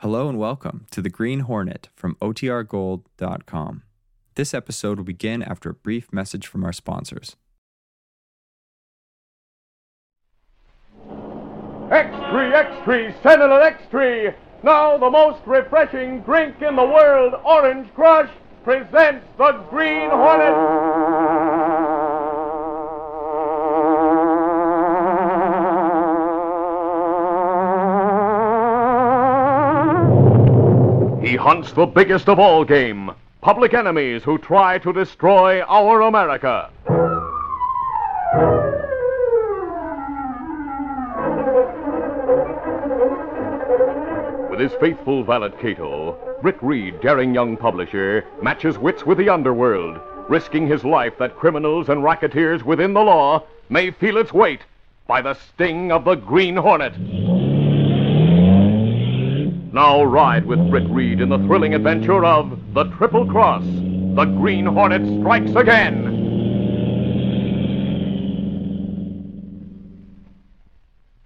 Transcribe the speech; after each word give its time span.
Hello 0.00 0.28
and 0.28 0.38
welcome 0.38 0.84
to 0.90 1.00
The 1.00 1.08
Green 1.08 1.40
Hornet 1.40 1.88
from 1.96 2.16
OTRGold.com. 2.16 3.82
This 4.34 4.52
episode 4.52 4.98
will 4.98 5.06
begin 5.06 5.42
after 5.42 5.70
a 5.70 5.74
brief 5.74 6.12
message 6.12 6.46
from 6.46 6.64
our 6.64 6.72
sponsors. 6.74 7.34
X3, 11.88 12.84
X3, 12.84 13.22
Sentinel 13.22 13.58
X3. 13.58 14.34
Now 14.62 14.98
the 14.98 15.08
most 15.08 15.40
refreshing 15.46 16.20
drink 16.20 16.60
in 16.60 16.76
the 16.76 16.84
world, 16.84 17.32
Orange 17.42 17.88
Crush, 17.94 18.28
presents 18.64 19.26
the 19.38 19.52
Green 19.70 20.10
Hornet. 20.10 21.05
Hunts 31.46 31.70
the 31.70 31.86
biggest 31.86 32.28
of 32.28 32.40
all 32.40 32.64
game, 32.64 33.12
public 33.40 33.72
enemies 33.72 34.24
who 34.24 34.36
try 34.36 34.78
to 34.78 34.92
destroy 34.92 35.62
our 35.62 36.00
America. 36.00 36.70
With 44.50 44.58
his 44.58 44.72
faithful 44.80 45.22
valet 45.22 45.52
Cato, 45.60 46.18
Britt 46.42 46.60
Reed, 46.60 47.00
daring 47.00 47.32
young 47.32 47.56
publisher, 47.56 48.24
matches 48.42 48.76
wits 48.76 49.06
with 49.06 49.16
the 49.16 49.28
underworld, 49.28 50.00
risking 50.28 50.66
his 50.66 50.82
life 50.84 51.16
that 51.20 51.36
criminals 51.36 51.88
and 51.88 52.02
racketeers 52.02 52.64
within 52.64 52.92
the 52.92 53.04
law 53.04 53.44
may 53.68 53.92
feel 53.92 54.16
its 54.16 54.32
weight 54.32 54.62
by 55.06 55.22
the 55.22 55.34
sting 55.34 55.92
of 55.92 56.04
the 56.04 56.16
Green 56.16 56.56
Hornet. 56.56 57.35
Now 59.76 60.02
ride 60.04 60.46
with 60.46 60.70
Britt 60.70 60.88
Reed 60.88 61.20
in 61.20 61.28
the 61.28 61.36
thrilling 61.36 61.74
adventure 61.74 62.24
of 62.24 62.72
The 62.72 62.84
Triple 62.96 63.26
Cross. 63.26 63.66
The 63.66 64.24
Green 64.24 64.64
Hornet 64.64 65.02
strikes 65.20 65.54
again. 65.54 66.02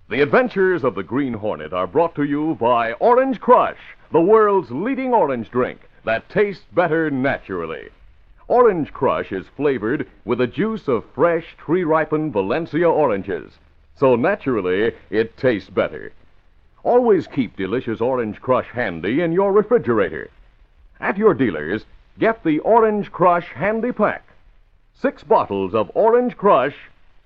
The 0.09 0.21
adventures 0.21 0.83
of 0.83 0.97
the 0.97 1.05
Green 1.05 1.35
Hornet 1.35 1.73
are 1.73 1.87
brought 1.87 2.17
to 2.17 2.25
you 2.25 2.57
by 2.61 2.95
Orange 2.95 3.39
Crush, 3.39 3.79
the 4.11 4.21
world's 4.21 4.73
leading 4.73 5.15
orange 5.15 5.49
drink 5.53 5.89
that 6.05 6.29
tastes 6.29 6.65
better 6.73 7.09
naturally. 7.09 7.91
Orange 8.49 8.93
Crush 8.93 9.31
is 9.31 9.47
flavored 9.57 10.09
with 10.25 10.39
the 10.39 10.49
juice 10.49 10.89
of 10.89 11.05
fresh, 11.15 11.55
tree 11.57 11.85
ripened 11.85 12.33
Valencia 12.33 12.91
oranges. 12.91 13.53
So 13.95 14.17
naturally, 14.17 14.93
it 15.09 15.37
tastes 15.37 15.71
better. 15.71 16.11
Always 16.83 17.27
keep 17.27 17.57
delicious 17.57 18.01
Orange 18.01 18.41
Crush 18.41 18.69
handy 18.69 19.21
in 19.21 19.33
your 19.33 19.53
refrigerator. 19.53 20.31
At 20.99 21.19
your 21.19 21.35
dealers, 21.35 21.85
get 22.19 22.43
the 22.43 22.59
Orange 22.61 23.13
Crush 23.13 23.49
Handy 23.49 23.93
Pack. 23.93 24.25
Six 24.95 25.23
bottles 25.23 25.75
of 25.75 25.91
Orange 25.95 26.37
Crush 26.37 26.77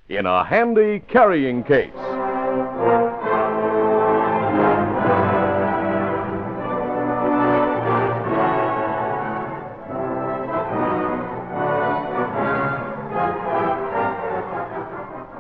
in 0.09 0.27
a 0.27 0.45
handy 0.45 1.01
carrying 1.01 1.63
case. 1.63 2.34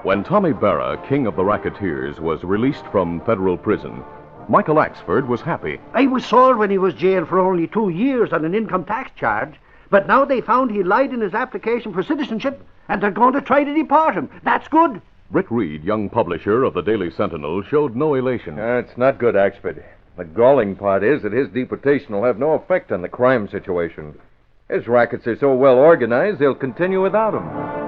When 0.04 0.22
Tommy 0.22 0.52
Barra, 0.52 1.02
king 1.08 1.26
of 1.26 1.34
the 1.34 1.46
racketeers, 1.46 2.20
was 2.20 2.44
released 2.44 2.84
from 2.92 3.22
federal 3.22 3.56
prison, 3.56 4.04
Michael 4.50 4.74
Axford 4.74 5.26
was 5.26 5.40
happy. 5.40 5.80
I 5.94 6.06
was 6.08 6.26
sore 6.26 6.58
when 6.58 6.68
he 6.68 6.76
was 6.76 6.92
jailed 6.92 7.26
for 7.26 7.38
only 7.38 7.66
two 7.66 7.88
years 7.88 8.30
on 8.30 8.44
an 8.44 8.54
income 8.54 8.84
tax 8.84 9.12
charge, 9.18 9.54
but 9.88 10.06
now 10.06 10.26
they 10.26 10.42
found 10.42 10.70
he 10.70 10.82
lied 10.82 11.14
in 11.14 11.22
his 11.22 11.32
application 11.32 11.94
for 11.94 12.02
citizenship, 12.02 12.62
and 12.86 13.02
they're 13.02 13.10
going 13.10 13.32
to 13.32 13.40
try 13.40 13.64
to 13.64 13.72
deport 13.72 14.14
him. 14.14 14.28
That's 14.42 14.68
good. 14.68 15.00
Britt 15.30 15.50
Reed, 15.50 15.82
young 15.82 16.10
publisher 16.10 16.64
of 16.64 16.74
the 16.74 16.82
Daily 16.82 17.10
Sentinel, 17.10 17.62
showed 17.62 17.96
no 17.96 18.12
elation. 18.12 18.58
Uh, 18.58 18.82
it's 18.84 18.98
not 18.98 19.16
good, 19.16 19.34
Axford. 19.34 19.82
The 20.18 20.24
galling 20.26 20.76
part 20.76 21.02
is 21.02 21.22
that 21.22 21.32
his 21.32 21.48
deportation 21.48 22.12
will 22.14 22.24
have 22.24 22.38
no 22.38 22.52
effect 22.52 22.92
on 22.92 23.00
the 23.00 23.08
crime 23.08 23.48
situation. 23.48 24.20
His 24.68 24.86
rackets 24.86 25.26
are 25.26 25.38
so 25.38 25.54
well 25.54 25.78
organized, 25.78 26.40
they'll 26.40 26.54
continue 26.54 27.02
without 27.02 27.32
him. 27.32 27.83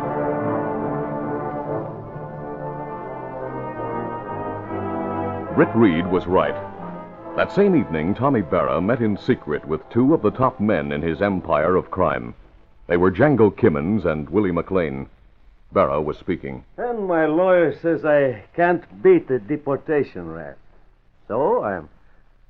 Britt 5.56 5.74
Reed 5.74 6.06
was 6.08 6.26
right. 6.26 6.54
That 7.34 7.50
same 7.50 7.74
evening, 7.74 8.14
Tommy 8.14 8.42
Barra 8.42 8.78
met 8.78 9.00
in 9.00 9.16
secret 9.16 9.66
with 9.66 9.88
two 9.88 10.12
of 10.12 10.20
the 10.20 10.30
top 10.30 10.60
men 10.60 10.92
in 10.92 11.00
his 11.00 11.22
empire 11.22 11.76
of 11.76 11.90
crime. 11.90 12.34
They 12.88 12.98
were 12.98 13.10
Django 13.10 13.50
Kimmins 13.50 14.04
and 14.04 14.28
Willie 14.28 14.52
McLean. 14.52 15.08
Barra 15.72 16.02
was 16.02 16.18
speaking. 16.18 16.62
And 16.76 17.08
my 17.08 17.24
lawyer 17.24 17.74
says 17.80 18.04
I 18.04 18.44
can't 18.54 19.02
beat 19.02 19.28
the 19.28 19.38
deportation 19.38 20.30
rap. 20.30 20.58
So 21.26 21.64
I'm 21.64 21.88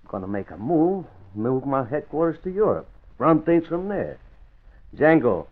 going 0.09 0.25
to 0.25 0.29
make 0.29 0.51
a 0.51 0.57
move, 0.57 1.05
move 1.37 1.65
my 1.65 1.85
headquarters 1.85 2.43
to 2.43 2.51
Europe, 2.51 2.89
run 3.19 3.43
things 3.43 3.69
from 3.69 3.87
there. 3.89 4.19
Django, 4.97 5.47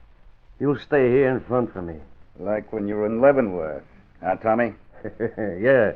you'll 0.59 0.81
stay 0.81 1.09
here 1.09 1.28
in 1.28 1.38
front 1.38 1.72
for 1.72 1.82
me. 1.82 2.00
Like 2.37 2.72
when 2.72 2.88
you 2.88 2.97
were 2.97 3.06
in 3.06 3.20
Leavenworth. 3.20 3.84
Huh, 4.20 4.34
Tommy? 4.43 4.75
yeah. 5.38 5.93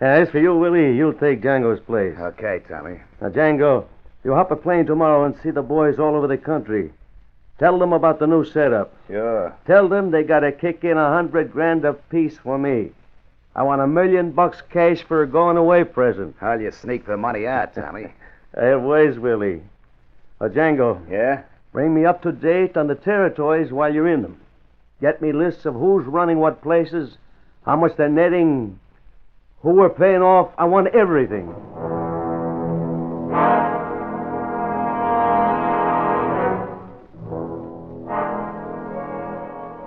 As 0.00 0.30
for 0.30 0.38
you, 0.38 0.56
Willie, 0.56 0.96
you'll 0.96 1.12
take 1.12 1.42
Django's 1.42 1.80
place. 1.80 2.16
Okay, 2.18 2.62
Tommy. 2.66 3.00
Now, 3.20 3.28
Django, 3.28 3.84
you 4.24 4.34
hop 4.34 4.50
a 4.50 4.56
plane 4.56 4.86
tomorrow 4.86 5.24
and 5.24 5.36
see 5.42 5.50
the 5.50 5.62
boys 5.62 5.98
all 5.98 6.16
over 6.16 6.26
the 6.26 6.38
country. 6.38 6.90
Tell 7.58 7.78
them 7.78 7.92
about 7.92 8.18
the 8.18 8.26
new 8.26 8.44
setup. 8.44 8.94
Sure. 9.06 9.54
Tell 9.66 9.88
them 9.88 10.10
they 10.10 10.22
gotta 10.22 10.52
kick 10.52 10.84
in 10.84 10.96
a 10.96 11.10
hundred 11.10 11.52
grand 11.52 11.84
apiece 11.84 12.38
for 12.38 12.56
me. 12.58 12.92
I 13.54 13.62
want 13.62 13.82
a 13.82 13.86
million 13.86 14.30
bucks 14.30 14.62
cash 14.70 15.02
for 15.02 15.22
a 15.22 15.26
going 15.26 15.58
away 15.58 15.84
present. 15.84 16.36
How'll 16.40 16.62
you 16.62 16.72
sneak 16.72 17.04
the 17.04 17.18
money 17.18 17.46
out, 17.46 17.74
Tommy? 17.74 18.06
I 18.58 18.64
have 18.64 18.82
ways, 18.82 19.18
Willie. 19.18 19.60
Now, 20.40 20.48
Django, 20.48 20.98
yeah? 21.10 21.42
bring 21.72 21.94
me 21.94 22.06
up 22.06 22.22
to 22.22 22.32
date 22.32 22.76
on 22.78 22.86
the 22.86 22.94
territories 22.94 23.70
while 23.70 23.92
you're 23.92 24.08
in 24.08 24.22
them. 24.22 24.40
Get 25.02 25.20
me 25.20 25.32
lists 25.32 25.66
of 25.66 25.74
who's 25.74 26.06
running 26.06 26.38
what 26.38 26.62
places, 26.62 27.18
how 27.66 27.76
much 27.76 27.96
they're 27.96 28.08
netting, 28.08 28.79
who 29.62 29.70
we're 29.70 29.90
paying 29.90 30.22
off. 30.22 30.52
I 30.58 30.64
want 30.64 30.88
everything. 30.94 31.54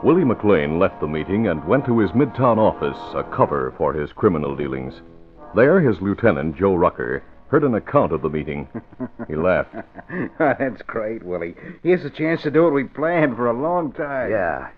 Willie 0.04 0.26
McLean 0.26 0.80
left 0.80 1.00
the 1.00 1.08
meeting 1.08 1.48
and 1.48 1.66
went 1.66 1.86
to 1.86 2.00
his 2.00 2.12
midtown 2.12 2.58
office, 2.58 2.98
a 3.16 3.24
cover 3.24 3.74
for 3.78 3.94
his 3.94 4.12
criminal 4.12 4.54
dealings. 4.54 4.96
There, 5.56 5.80
his 5.80 6.02
lieutenant, 6.02 6.58
Joe 6.58 6.76
Rucker, 6.76 7.24
heard 7.48 7.64
an 7.64 7.76
account 7.76 8.12
of 8.12 8.22
the 8.22 8.30
meeting. 8.30 8.68
He 9.28 9.36
laughed. 9.36 9.76
That's 10.38 10.82
great, 10.82 11.24
Willie. 11.24 11.56
Here's 11.82 12.04
a 12.04 12.10
chance 12.10 12.42
to 12.42 12.52
do 12.52 12.64
what 12.64 12.74
we 12.74 12.84
planned 12.84 13.38
for 13.38 13.48
a 13.48 13.54
long 13.54 13.94
time. 13.94 14.32
Yeah. 14.32 14.72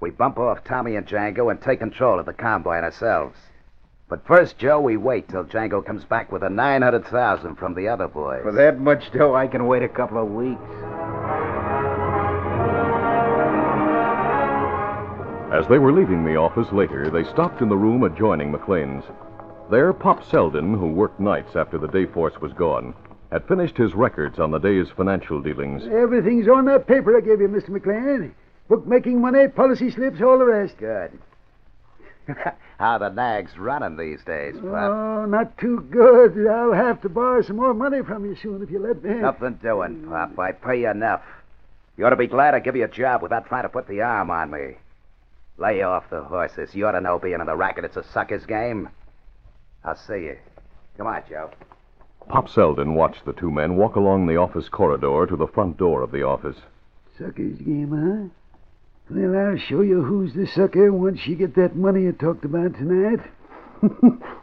We 0.00 0.10
bump 0.10 0.36
off 0.36 0.64
Tommy 0.64 0.96
and 0.96 1.06
Django 1.06 1.50
and 1.50 1.60
take 1.60 1.78
control 1.78 2.18
of 2.18 2.26
the 2.26 2.34
combine 2.34 2.84
ourselves. 2.84 3.38
But 4.08 4.26
first, 4.26 4.56
Joe, 4.56 4.80
we 4.80 4.96
wait 4.96 5.28
till 5.28 5.44
Django 5.44 5.84
comes 5.84 6.04
back 6.04 6.32
with 6.32 6.40
the 6.40 6.48
900,000 6.48 7.56
from 7.56 7.74
the 7.74 7.88
other 7.88 8.08
boys. 8.08 8.42
For 8.42 8.52
that 8.52 8.80
much 8.80 9.12
dough, 9.12 9.34
I 9.34 9.46
can 9.46 9.66
wait 9.66 9.82
a 9.82 9.88
couple 9.88 10.16
of 10.16 10.30
weeks. 10.30 10.62
As 15.52 15.66
they 15.68 15.78
were 15.78 15.92
leaving 15.92 16.24
the 16.24 16.36
office 16.36 16.72
later, 16.72 17.10
they 17.10 17.24
stopped 17.24 17.60
in 17.60 17.68
the 17.68 17.76
room 17.76 18.02
adjoining 18.02 18.50
McLean's. 18.50 19.04
There, 19.70 19.92
Pop 19.92 20.24
Selden, 20.24 20.72
who 20.72 20.86
worked 20.86 21.20
nights 21.20 21.54
after 21.54 21.76
the 21.76 21.88
day 21.88 22.06
force 22.06 22.40
was 22.40 22.54
gone, 22.54 22.94
had 23.30 23.46
finished 23.46 23.76
his 23.76 23.94
records 23.94 24.38
on 24.38 24.50
the 24.50 24.58
day's 24.58 24.88
financial 24.96 25.42
dealings. 25.42 25.82
Everything's 25.84 26.48
on 26.48 26.64
that 26.64 26.86
paper 26.86 27.14
I 27.14 27.20
gave 27.20 27.42
you, 27.42 27.48
Mr. 27.48 27.68
McLean. 27.68 28.34
Bookmaking 28.68 29.20
money, 29.20 29.48
policy 29.48 29.90
slips, 29.90 30.22
all 30.22 30.38
the 30.38 30.46
rest. 30.46 30.78
Good. 30.78 31.18
How 32.78 32.98
the 32.98 33.08
nag's 33.08 33.56
running 33.58 33.96
these 33.96 34.22
days, 34.24 34.54
oh, 34.58 34.62
Pop. 34.62 34.90
Oh, 34.90 35.24
not 35.26 35.58
too 35.58 35.86
good. 35.90 36.46
I'll 36.46 36.72
have 36.72 37.00
to 37.02 37.08
borrow 37.08 37.42
some 37.42 37.56
more 37.56 37.74
money 37.74 38.02
from 38.02 38.24
you 38.24 38.36
soon 38.36 38.62
if 38.62 38.70
you 38.70 38.78
let 38.78 39.02
me. 39.02 39.14
Nothing 39.14 39.58
doing, 39.62 40.06
Pop. 40.08 40.38
I 40.38 40.52
pay 40.52 40.82
you 40.82 40.90
enough. 40.90 41.22
You 41.96 42.06
ought 42.06 42.10
to 42.10 42.16
be 42.16 42.26
glad 42.26 42.54
I 42.54 42.60
give 42.60 42.76
you 42.76 42.84
a 42.84 42.88
job 42.88 43.22
without 43.22 43.46
trying 43.46 43.64
to 43.64 43.68
put 43.68 43.88
the 43.88 44.02
arm 44.02 44.30
on 44.30 44.50
me. 44.50 44.76
Lay 45.56 45.82
off 45.82 46.08
the 46.10 46.22
horses. 46.22 46.74
You 46.74 46.86
ought 46.86 46.92
to 46.92 47.00
know 47.00 47.18
being 47.18 47.40
in 47.40 47.46
the 47.46 47.56
racket, 47.56 47.84
it's 47.84 47.96
a 47.96 48.04
sucker's 48.04 48.46
game. 48.46 48.88
I'll 49.84 49.96
see 49.96 50.24
you. 50.24 50.38
Come 50.96 51.08
on, 51.08 51.22
Joe. 51.28 51.50
Pop 52.28 52.48
Selden 52.48 52.94
watched 52.94 53.24
the 53.24 53.32
two 53.32 53.50
men 53.50 53.76
walk 53.76 53.96
along 53.96 54.26
the 54.26 54.36
office 54.36 54.68
corridor 54.68 55.26
to 55.26 55.36
the 55.36 55.48
front 55.48 55.76
door 55.78 56.02
of 56.02 56.12
the 56.12 56.22
office. 56.22 56.56
Sucker's 57.18 57.58
game, 57.58 57.90
huh? 57.90 58.37
Well, 59.10 59.36
I'll 59.36 59.58
show 59.58 59.80
you 59.80 60.02
who's 60.02 60.34
the 60.34 60.46
sucker 60.46 60.92
once 60.92 61.26
you 61.26 61.36
get 61.36 61.54
that 61.54 61.76
money 61.76 62.02
you 62.02 62.12
talked 62.12 62.44
about 62.44 62.74
tonight. 62.74 63.20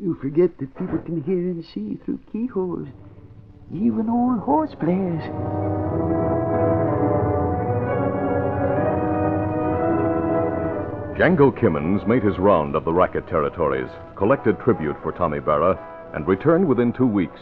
You 0.00 0.14
forget 0.14 0.56
that 0.58 0.76
people 0.78 0.98
can 0.98 1.22
hear 1.22 1.50
and 1.50 1.64
see 1.64 1.98
through 2.04 2.20
keyholes. 2.32 2.88
Even 3.72 4.08
old 4.08 4.40
horse 4.40 4.74
players. 4.80 5.22
Django 11.16 11.52
Kimmins 11.56 12.06
made 12.06 12.22
his 12.22 12.38
round 12.38 12.74
of 12.74 12.86
the 12.86 12.92
racket 12.92 13.28
territories, 13.28 13.90
collected 14.16 14.58
tribute 14.60 14.96
for 15.02 15.12
Tommy 15.12 15.40
Barra, 15.40 15.78
and 16.14 16.26
returned 16.26 16.66
within 16.66 16.92
two 16.92 17.06
weeks. 17.06 17.40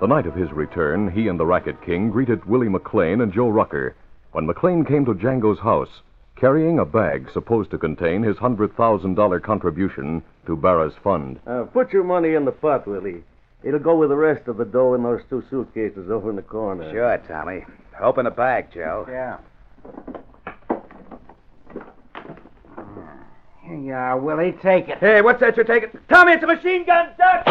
The 0.00 0.06
night 0.06 0.26
of 0.26 0.34
his 0.34 0.50
return, 0.52 1.10
he 1.10 1.28
and 1.28 1.38
the 1.38 1.46
racket 1.46 1.82
king 1.82 2.10
greeted 2.10 2.46
Willie 2.46 2.68
McLean 2.70 3.20
and 3.20 3.32
Joe 3.32 3.50
Rucker 3.50 3.94
when 4.38 4.46
McLean 4.46 4.84
came 4.84 5.04
to 5.04 5.14
Django's 5.14 5.58
house 5.58 5.88
carrying 6.36 6.78
a 6.78 6.84
bag 6.84 7.28
supposed 7.32 7.72
to 7.72 7.76
contain 7.76 8.22
his 8.22 8.36
$100,000 8.36 9.42
contribution 9.42 10.22
to 10.46 10.54
Barra's 10.54 10.94
fund. 11.02 11.40
Uh, 11.44 11.64
put 11.64 11.92
your 11.92 12.04
money 12.04 12.34
in 12.34 12.44
the 12.44 12.52
pot, 12.52 12.86
Willie. 12.86 13.24
It'll 13.64 13.80
go 13.80 13.96
with 13.96 14.10
the 14.10 14.16
rest 14.16 14.46
of 14.46 14.56
the 14.56 14.64
dough 14.64 14.94
in 14.94 15.02
those 15.02 15.22
two 15.28 15.42
suitcases 15.50 16.08
over 16.08 16.30
in 16.30 16.36
the 16.36 16.42
corner. 16.42 16.88
Sure, 16.92 17.18
Tommy. 17.26 17.64
Open 18.00 18.26
the 18.26 18.30
bag, 18.30 18.68
Joe. 18.72 19.06
Yeah. 19.10 19.38
Here 23.64 23.76
you 23.76 23.92
are, 23.92 24.20
Willie. 24.20 24.54
Take 24.62 24.88
it. 24.88 24.98
Hey, 24.98 25.20
what's 25.20 25.40
that 25.40 25.56
you're 25.56 25.64
taking? 25.64 25.98
Tommy, 26.08 26.34
it's 26.34 26.44
a 26.44 26.46
machine 26.46 26.86
gun, 26.86 27.08
duck! 27.18 27.42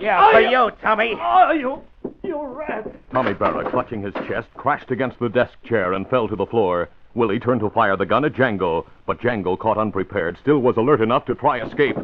Yeah, 0.00 0.30
for 0.30 0.40
you, 0.42 0.70
Tommy. 0.80 1.16
Oh, 1.20 1.50
you, 1.50 1.82
you 2.22 2.40
rat. 2.40 2.86
Tommy 3.12 3.32
Barra, 3.34 3.68
clutching 3.68 4.02
his 4.02 4.14
chest, 4.28 4.48
crashed 4.54 4.90
against 4.90 5.18
the 5.18 5.28
desk 5.28 5.54
chair 5.64 5.94
and 5.94 6.08
fell 6.08 6.28
to 6.28 6.36
the 6.36 6.46
floor. 6.46 6.88
Willie 7.14 7.40
turned 7.40 7.60
to 7.60 7.70
fire 7.70 7.96
the 7.96 8.06
gun 8.06 8.24
at 8.24 8.34
Django, 8.34 8.86
but 9.04 9.20
Django, 9.20 9.58
caught 9.58 9.78
unprepared, 9.78 10.38
still 10.40 10.60
was 10.60 10.76
alert 10.76 11.00
enough 11.00 11.24
to 11.26 11.34
try 11.34 11.60
escape. 11.60 11.96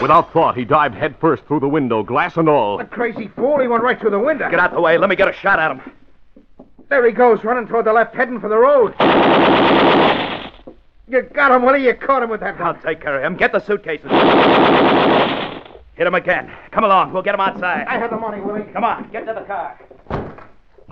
Without 0.00 0.32
thought, 0.32 0.56
he 0.56 0.64
dived 0.64 0.94
headfirst 0.94 1.44
through 1.46 1.60
the 1.60 1.68
window, 1.68 2.02
glass 2.02 2.36
and 2.36 2.48
all. 2.48 2.78
The 2.78 2.84
crazy 2.84 3.28
fool. 3.28 3.58
He 3.60 3.66
went 3.66 3.82
right 3.82 3.98
through 3.98 4.10
the 4.10 4.18
window. 4.18 4.48
Get 4.50 4.60
out 4.60 4.70
of 4.70 4.76
the 4.76 4.80
way. 4.80 4.98
Let 4.98 5.08
me 5.10 5.16
get 5.16 5.28
a 5.28 5.32
shot 5.32 5.58
at 5.58 5.70
him. 5.72 5.80
There 6.88 7.04
he 7.04 7.12
goes, 7.12 7.42
running 7.42 7.66
toward 7.66 7.86
the 7.86 7.92
left, 7.92 8.14
heading 8.14 8.40
for 8.40 8.48
the 8.48 8.56
road. 8.58 8.94
You 11.08 11.22
got 11.22 11.50
him, 11.52 11.62
Willie. 11.64 11.84
You 11.84 11.94
caught 11.94 12.22
him 12.22 12.30
with 12.30 12.40
that 12.40 12.60
I'll 12.60 12.74
gun. 12.74 12.82
take 12.82 13.00
care 13.00 13.16
of 13.16 13.24
him. 13.24 13.36
Get 13.36 13.52
the 13.52 13.60
suitcases. 13.60 14.10
Hit 15.96 16.06
him 16.06 16.14
again. 16.14 16.52
Come 16.72 16.84
along. 16.84 17.12
We'll 17.12 17.22
get 17.22 17.34
him 17.34 17.40
outside. 17.40 17.86
I 17.88 17.98
have 17.98 18.10
the 18.10 18.18
money, 18.18 18.40
Willie. 18.40 18.64
Come 18.72 18.84
on. 18.84 19.08
Get 19.10 19.26
to 19.26 19.32
the 19.32 19.40
car. 19.40 19.80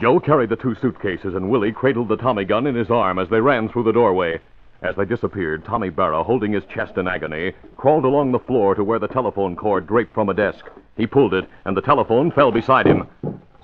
Joe 0.00 0.18
carried 0.18 0.48
the 0.48 0.56
two 0.56 0.74
suitcases, 0.80 1.34
and 1.34 1.50
Willie 1.50 1.72
cradled 1.72 2.08
the 2.08 2.16
Tommy 2.16 2.44
gun 2.44 2.66
in 2.66 2.74
his 2.74 2.90
arm 2.90 3.18
as 3.18 3.28
they 3.28 3.40
ran 3.40 3.68
through 3.68 3.84
the 3.84 3.92
doorway. 3.92 4.40
As 4.82 4.96
they 4.96 5.04
disappeared, 5.04 5.64
Tommy 5.64 5.90
Barra, 5.90 6.24
holding 6.24 6.52
his 6.52 6.64
chest 6.64 6.96
in 6.96 7.06
agony, 7.06 7.52
crawled 7.76 8.04
along 8.04 8.32
the 8.32 8.38
floor 8.38 8.74
to 8.74 8.82
where 8.82 8.98
the 8.98 9.06
telephone 9.06 9.56
cord 9.56 9.86
draped 9.86 10.12
from 10.14 10.30
a 10.30 10.34
desk. 10.34 10.64
He 10.96 11.06
pulled 11.06 11.34
it, 11.34 11.48
and 11.64 11.76
the 11.76 11.82
telephone 11.82 12.30
fell 12.30 12.50
beside 12.50 12.86
him. 12.86 13.06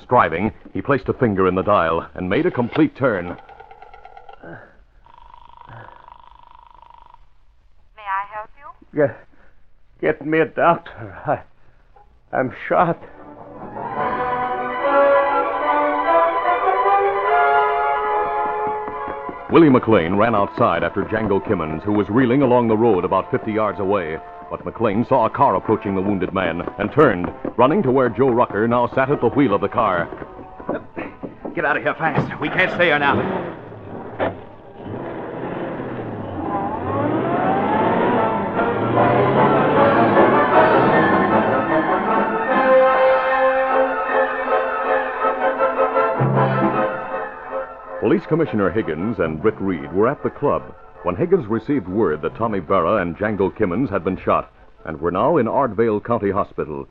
Striving, 0.02 0.52
he 0.72 0.82
placed 0.82 1.08
a 1.08 1.14
finger 1.14 1.48
in 1.48 1.54
the 1.54 1.62
dial 1.62 2.06
and 2.14 2.28
made 2.28 2.46
a 2.46 2.50
complete 2.50 2.94
turn. 2.96 3.36
May 7.96 8.06
I 8.06 8.24
help 8.32 8.50
you? 8.58 8.98
Get, 8.98 9.16
get 10.00 10.24
me 10.24 10.38
a 10.38 10.46
doctor. 10.46 11.18
I, 11.26 12.36
I'm 12.36 12.54
shot. 12.68 12.98
Willie 19.52 19.68
McLean 19.68 20.14
ran 20.14 20.36
outside 20.36 20.84
after 20.84 21.02
Django 21.02 21.44
Kimmins, 21.44 21.82
who 21.82 21.92
was 21.92 22.08
reeling 22.08 22.42
along 22.42 22.68
the 22.68 22.76
road 22.76 23.04
about 23.04 23.30
50 23.32 23.50
yards 23.50 23.80
away. 23.80 24.16
But 24.48 24.64
McLean 24.64 25.04
saw 25.08 25.26
a 25.26 25.30
car 25.30 25.56
approaching 25.56 25.96
the 25.96 26.00
wounded 26.00 26.32
man 26.32 26.62
and 26.78 26.92
turned, 26.92 27.26
running 27.56 27.82
to 27.82 27.90
where 27.90 28.08
Joe 28.08 28.30
Rucker 28.30 28.68
now 28.68 28.86
sat 28.94 29.10
at 29.10 29.20
the 29.20 29.28
wheel 29.28 29.54
of 29.54 29.60
the 29.60 29.68
car. 29.68 30.08
Get 31.54 31.64
out 31.64 31.76
of 31.76 31.82
here 31.82 31.94
fast. 31.94 32.40
We 32.40 32.48
can't 32.48 32.72
stay 32.74 32.86
here 32.86 32.98
now. 33.00 33.39
Police 48.20 48.28
Commissioner 48.28 48.70
Higgins 48.70 49.18
and 49.18 49.40
Britt 49.40 49.58
Reed 49.58 49.94
were 49.94 50.06
at 50.06 50.22
the 50.22 50.28
club 50.28 50.74
when 51.04 51.16
Higgins 51.16 51.46
received 51.46 51.88
word 51.88 52.20
that 52.20 52.36
Tommy 52.36 52.60
Barra 52.60 53.00
and 53.00 53.16
Django 53.16 53.50
Kimmins 53.50 53.88
had 53.88 54.04
been 54.04 54.18
shot 54.18 54.52
and 54.84 55.00
were 55.00 55.10
now 55.10 55.38
in 55.38 55.46
Ardvale 55.46 56.04
County 56.04 56.30
Hospital. 56.30 56.86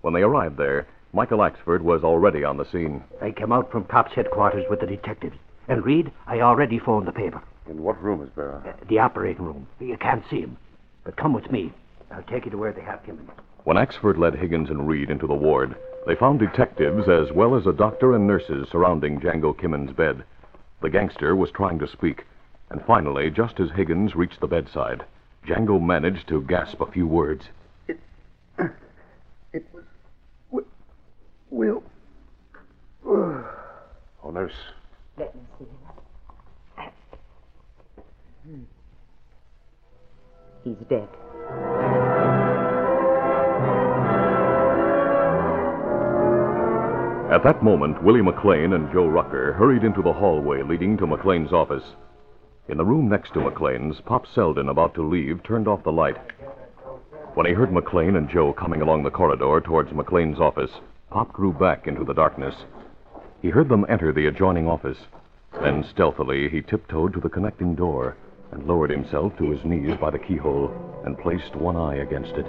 When 0.00 0.14
they 0.14 0.22
arrived 0.22 0.56
there, 0.56 0.86
Michael 1.12 1.40
Axford 1.40 1.82
was 1.82 2.02
already 2.02 2.42
on 2.42 2.56
the 2.56 2.64
scene. 2.64 3.04
I 3.20 3.32
came 3.32 3.52
out 3.52 3.70
from 3.70 3.84
cops 3.84 4.14
headquarters 4.14 4.64
with 4.70 4.80
the 4.80 4.86
detectives. 4.86 5.36
And 5.68 5.84
Reed, 5.84 6.10
I 6.26 6.40
already 6.40 6.78
phoned 6.78 7.06
the 7.06 7.12
paper. 7.12 7.42
In 7.68 7.82
what 7.82 8.02
room 8.02 8.22
is 8.22 8.30
Barra? 8.30 8.62
Uh, 8.66 8.84
the 8.88 8.98
operating 8.98 9.44
room. 9.44 9.66
You 9.78 9.98
can't 9.98 10.24
see 10.30 10.40
him. 10.40 10.56
But 11.04 11.16
come 11.16 11.34
with 11.34 11.52
me. 11.52 11.70
I'll 12.10 12.22
take 12.22 12.46
you 12.46 12.50
to 12.50 12.56
where 12.56 12.72
they 12.72 12.80
have 12.80 13.04
him. 13.04 13.30
When 13.64 13.76
Axford 13.76 14.16
led 14.16 14.36
Higgins 14.36 14.70
and 14.70 14.88
Reed 14.88 15.10
into 15.10 15.26
the 15.26 15.34
ward, 15.34 15.76
they 16.06 16.14
found 16.14 16.38
detectives 16.38 17.10
as 17.10 17.30
well 17.30 17.56
as 17.56 17.66
a 17.66 17.74
doctor 17.74 18.14
and 18.14 18.26
nurses 18.26 18.68
surrounding 18.72 19.20
Django 19.20 19.54
Kimmins' 19.54 19.94
bed. 19.94 20.24
The 20.82 20.90
gangster 20.90 21.36
was 21.36 21.52
trying 21.52 21.78
to 21.78 21.86
speak, 21.86 22.26
and 22.68 22.84
finally, 22.84 23.30
just 23.30 23.60
as 23.60 23.70
Higgins 23.70 24.16
reached 24.16 24.40
the 24.40 24.48
bedside, 24.48 25.04
Django 25.46 25.80
managed 25.80 26.26
to 26.26 26.42
gasp 26.42 26.80
a 26.80 26.90
few 26.90 27.06
words. 27.06 27.44
It 27.86 28.00
uh, 28.58 28.66
it 29.52 29.64
was. 29.72 29.84
Will. 30.50 30.64
Will. 31.50 31.84
Oh, 33.04 34.30
nurse. 34.32 34.52
Let 35.16 35.32
me 35.36 35.42
see 35.56 35.66
him. 38.44 38.66
He's 40.64 40.76
dead. 40.88 41.08
At 47.32 47.44
that 47.44 47.62
moment, 47.62 48.02
Willie 48.02 48.20
McLean 48.20 48.74
and 48.74 48.92
Joe 48.92 49.06
Rucker 49.06 49.54
hurried 49.54 49.84
into 49.84 50.02
the 50.02 50.12
hallway 50.12 50.60
leading 50.60 50.98
to 50.98 51.06
McLean's 51.06 51.50
office. 51.50 51.82
In 52.68 52.76
the 52.76 52.84
room 52.84 53.08
next 53.08 53.32
to 53.32 53.40
McLean's, 53.40 54.02
Pop 54.02 54.26
Selden, 54.26 54.68
about 54.68 54.92
to 54.96 55.02
leave, 55.02 55.42
turned 55.42 55.66
off 55.66 55.82
the 55.82 55.90
light. 55.90 56.18
When 57.32 57.46
he 57.46 57.54
heard 57.54 57.72
McLean 57.72 58.16
and 58.16 58.28
Joe 58.28 58.52
coming 58.52 58.82
along 58.82 59.04
the 59.04 59.10
corridor 59.10 59.62
towards 59.62 59.94
McLean's 59.94 60.40
office, 60.40 60.72
Pop 61.08 61.34
drew 61.34 61.54
back 61.54 61.86
into 61.86 62.04
the 62.04 62.12
darkness. 62.12 62.54
He 63.40 63.48
heard 63.48 63.70
them 63.70 63.86
enter 63.88 64.12
the 64.12 64.26
adjoining 64.26 64.68
office. 64.68 64.98
Then, 65.58 65.86
stealthily, 65.90 66.50
he 66.50 66.60
tiptoed 66.60 67.14
to 67.14 67.20
the 67.20 67.30
connecting 67.30 67.74
door 67.74 68.14
and 68.50 68.66
lowered 68.66 68.90
himself 68.90 69.34
to 69.38 69.50
his 69.50 69.64
knees 69.64 69.96
by 69.98 70.10
the 70.10 70.18
keyhole 70.18 70.70
and 71.06 71.18
placed 71.18 71.56
one 71.56 71.76
eye 71.78 71.94
against 71.94 72.34
it. 72.34 72.46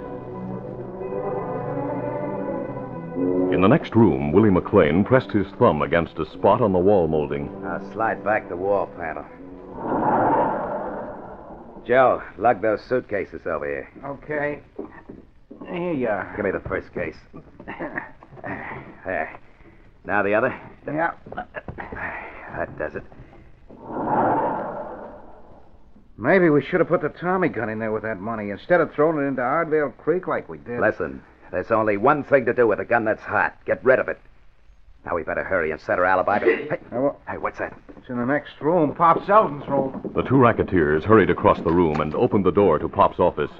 In 3.52 3.60
the 3.60 3.68
next 3.68 3.94
room, 3.94 4.32
Willie 4.32 4.50
McLean 4.50 5.04
pressed 5.04 5.30
his 5.30 5.46
thumb 5.58 5.82
against 5.82 6.18
a 6.18 6.26
spot 6.26 6.60
on 6.60 6.72
the 6.72 6.78
wall 6.78 7.06
molding. 7.08 7.48
I'll 7.64 7.92
slide 7.92 8.22
back 8.24 8.48
the 8.48 8.56
wall 8.56 8.86
panel. 8.98 9.24
Joe, 11.86 12.22
lug 12.38 12.62
those 12.62 12.82
suitcases 12.88 13.46
over 13.46 13.66
here. 13.66 13.90
Okay. 14.04 14.60
Here 15.66 15.92
you 15.92 16.08
are. 16.08 16.32
Give 16.36 16.44
me 16.44 16.50
the 16.50 16.60
first 16.68 16.92
case. 16.92 17.16
There. 19.04 19.40
Now 20.04 20.22
the 20.22 20.34
other. 20.34 20.60
Yeah. 20.86 21.12
That 22.56 22.78
does 22.78 22.94
it. 22.94 23.04
Maybe 26.16 26.48
we 26.48 26.62
should 26.62 26.80
have 26.80 26.88
put 26.88 27.02
the 27.02 27.08
Tommy 27.08 27.48
gun 27.48 27.68
in 27.68 27.78
there 27.78 27.92
with 27.92 28.02
that 28.04 28.20
money 28.20 28.50
instead 28.50 28.80
of 28.80 28.92
throwing 28.94 29.18
it 29.18 29.28
into 29.28 29.42
Ardvale 29.42 29.96
Creek 29.96 30.26
like 30.26 30.48
we 30.48 30.58
did. 30.58 30.80
Listen, 30.80 31.22
there's 31.50 31.70
only 31.70 31.96
one 31.96 32.24
thing 32.24 32.44
to 32.46 32.54
do 32.54 32.66
with 32.66 32.80
a 32.80 32.84
gun 32.84 33.04
that's 33.04 33.22
hot. 33.22 33.56
Get 33.64 33.84
rid 33.84 33.98
of 33.98 34.08
it. 34.08 34.18
Now 35.04 35.14
we 35.14 35.22
better 35.22 35.44
hurry 35.44 35.70
and 35.70 35.80
set 35.80 35.98
her 35.98 36.04
alibi. 36.06 36.38
Hey, 36.38 36.68
hey, 37.28 37.38
what's 37.38 37.58
that? 37.58 37.78
It's 37.96 38.08
in 38.08 38.16
the 38.16 38.24
next 38.24 38.52
room. 38.60 38.94
Pop 38.94 39.24
Selden's 39.26 39.68
room. 39.68 40.10
The 40.14 40.22
two 40.22 40.36
racketeers 40.38 41.04
hurried 41.04 41.30
across 41.30 41.58
the 41.58 41.72
room 41.72 42.00
and 42.00 42.14
opened 42.14 42.44
the 42.44 42.50
door 42.52 42.78
to 42.78 42.88
Pop's 42.88 43.20
office. 43.20 43.50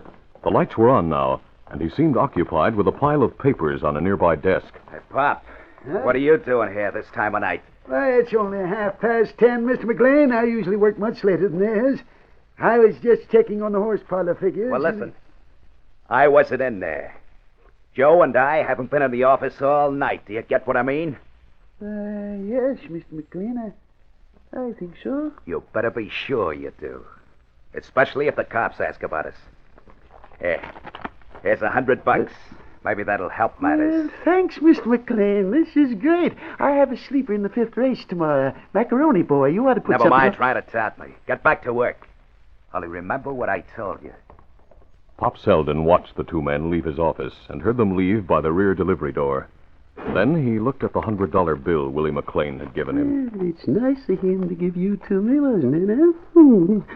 The 0.42 0.50
lights 0.50 0.76
were 0.76 0.88
on 0.88 1.08
now, 1.10 1.40
and 1.68 1.80
he 1.82 1.90
seemed 1.90 2.16
occupied 2.16 2.74
with 2.74 2.88
a 2.88 2.92
pile 2.92 3.22
of 3.22 3.38
papers 3.38 3.82
on 3.82 3.96
a 3.96 4.00
nearby 4.00 4.36
desk. 4.36 4.72
Hey, 4.90 4.98
Pop, 5.10 5.44
what 5.84 6.16
are 6.16 6.20
you 6.20 6.38
doing 6.38 6.72
here 6.72 6.90
this 6.90 7.06
time 7.14 7.34
of 7.34 7.42
night? 7.42 7.62
Why, 7.86 8.12
it's 8.12 8.32
only 8.32 8.58
half 8.66 8.98
past 8.98 9.36
ten, 9.36 9.66
Mr. 9.66 9.84
McLean. 9.84 10.32
I 10.32 10.44
usually 10.44 10.76
work 10.76 10.98
much 10.98 11.22
later 11.22 11.48
than 11.50 11.58
this. 11.58 12.00
I 12.58 12.78
was 12.78 12.96
just 13.02 13.30
checking 13.30 13.60
on 13.62 13.72
the 13.72 13.80
horse 13.80 14.00
parlor 14.08 14.34
figures. 14.34 14.70
Well, 14.70 14.80
listen. 14.80 15.12
I 16.08 16.28
wasn't 16.28 16.62
in 16.62 16.80
there. 16.80 17.14
Joe 17.94 18.22
and 18.22 18.36
I 18.36 18.62
haven't 18.62 18.90
been 18.90 19.02
in 19.02 19.10
the 19.10 19.24
office 19.24 19.60
all 19.62 19.90
night. 19.90 20.26
Do 20.26 20.32
you 20.32 20.42
get 20.42 20.66
what 20.66 20.76
I 20.76 20.82
mean? 20.82 21.16
Uh, 21.80 21.86
yes, 22.44 22.78
Mr. 22.90 23.04
McLean. 23.12 23.58
I, 23.58 24.58
I 24.58 24.72
think 24.72 24.94
so. 25.02 25.32
You 25.46 25.62
better 25.72 25.90
be 25.90 26.08
sure 26.10 26.52
you 26.52 26.72
do. 26.80 27.04
Especially 27.74 28.26
if 28.28 28.36
the 28.36 28.44
cops 28.44 28.80
ask 28.80 29.02
about 29.02 29.26
us. 29.26 29.34
Here, 30.40 30.60
Here's 31.42 31.62
a 31.62 31.70
hundred 31.70 32.04
bucks. 32.04 32.32
Maybe 32.84 33.02
that'll 33.02 33.28
help 33.30 33.60
matters. 33.62 34.10
Thanks, 34.24 34.56
Mr. 34.58 34.86
McLean. 34.86 35.50
This 35.50 35.74
is 35.76 35.94
great. 35.94 36.34
I 36.58 36.72
have 36.72 36.92
a 36.92 36.96
sleeper 36.96 37.32
in 37.32 37.42
the 37.42 37.48
fifth 37.48 37.76
race 37.76 38.04
tomorrow. 38.08 38.54
Macaroni 38.74 39.22
boy, 39.22 39.48
you 39.48 39.66
ought 39.68 39.74
to 39.74 39.80
put 39.80 39.92
Never 39.92 40.08
mind 40.10 40.30
up- 40.32 40.36
trying 40.36 40.56
to 40.56 40.62
tap 40.70 40.98
me. 40.98 41.08
Get 41.26 41.42
back 41.42 41.62
to 41.64 41.72
work. 41.72 42.06
Only 42.74 42.88
remember 42.88 43.32
what 43.32 43.48
I 43.48 43.60
told 43.76 44.02
you. 44.02 44.12
Pop 45.16 45.38
Selden 45.38 45.84
watched 45.84 46.16
the 46.16 46.24
two 46.24 46.42
men 46.42 46.70
leave 46.70 46.84
his 46.84 46.98
office 46.98 47.34
and 47.48 47.62
heard 47.62 47.76
them 47.76 47.96
leave 47.96 48.26
by 48.26 48.40
the 48.40 48.52
rear 48.52 48.74
delivery 48.74 49.12
door. 49.12 49.48
Then 50.12 50.44
he 50.44 50.58
looked 50.58 50.82
at 50.82 50.92
the 50.92 51.00
hundred 51.00 51.30
dollar 51.30 51.54
bill 51.54 51.88
Willie 51.88 52.10
McLean 52.10 52.58
had 52.58 52.74
given 52.74 52.98
him. 52.98 53.30
Well, 53.32 53.48
it's 53.48 53.66
nice 53.68 54.08
of 54.08 54.20
him 54.20 54.48
to 54.48 54.54
give 54.54 54.76
you 54.76 54.96
to 55.08 55.22
me, 55.22 55.38
wasn't 55.38 55.90
it, 55.90 55.96
huh? 55.96 56.12
Hmm. 56.34 56.78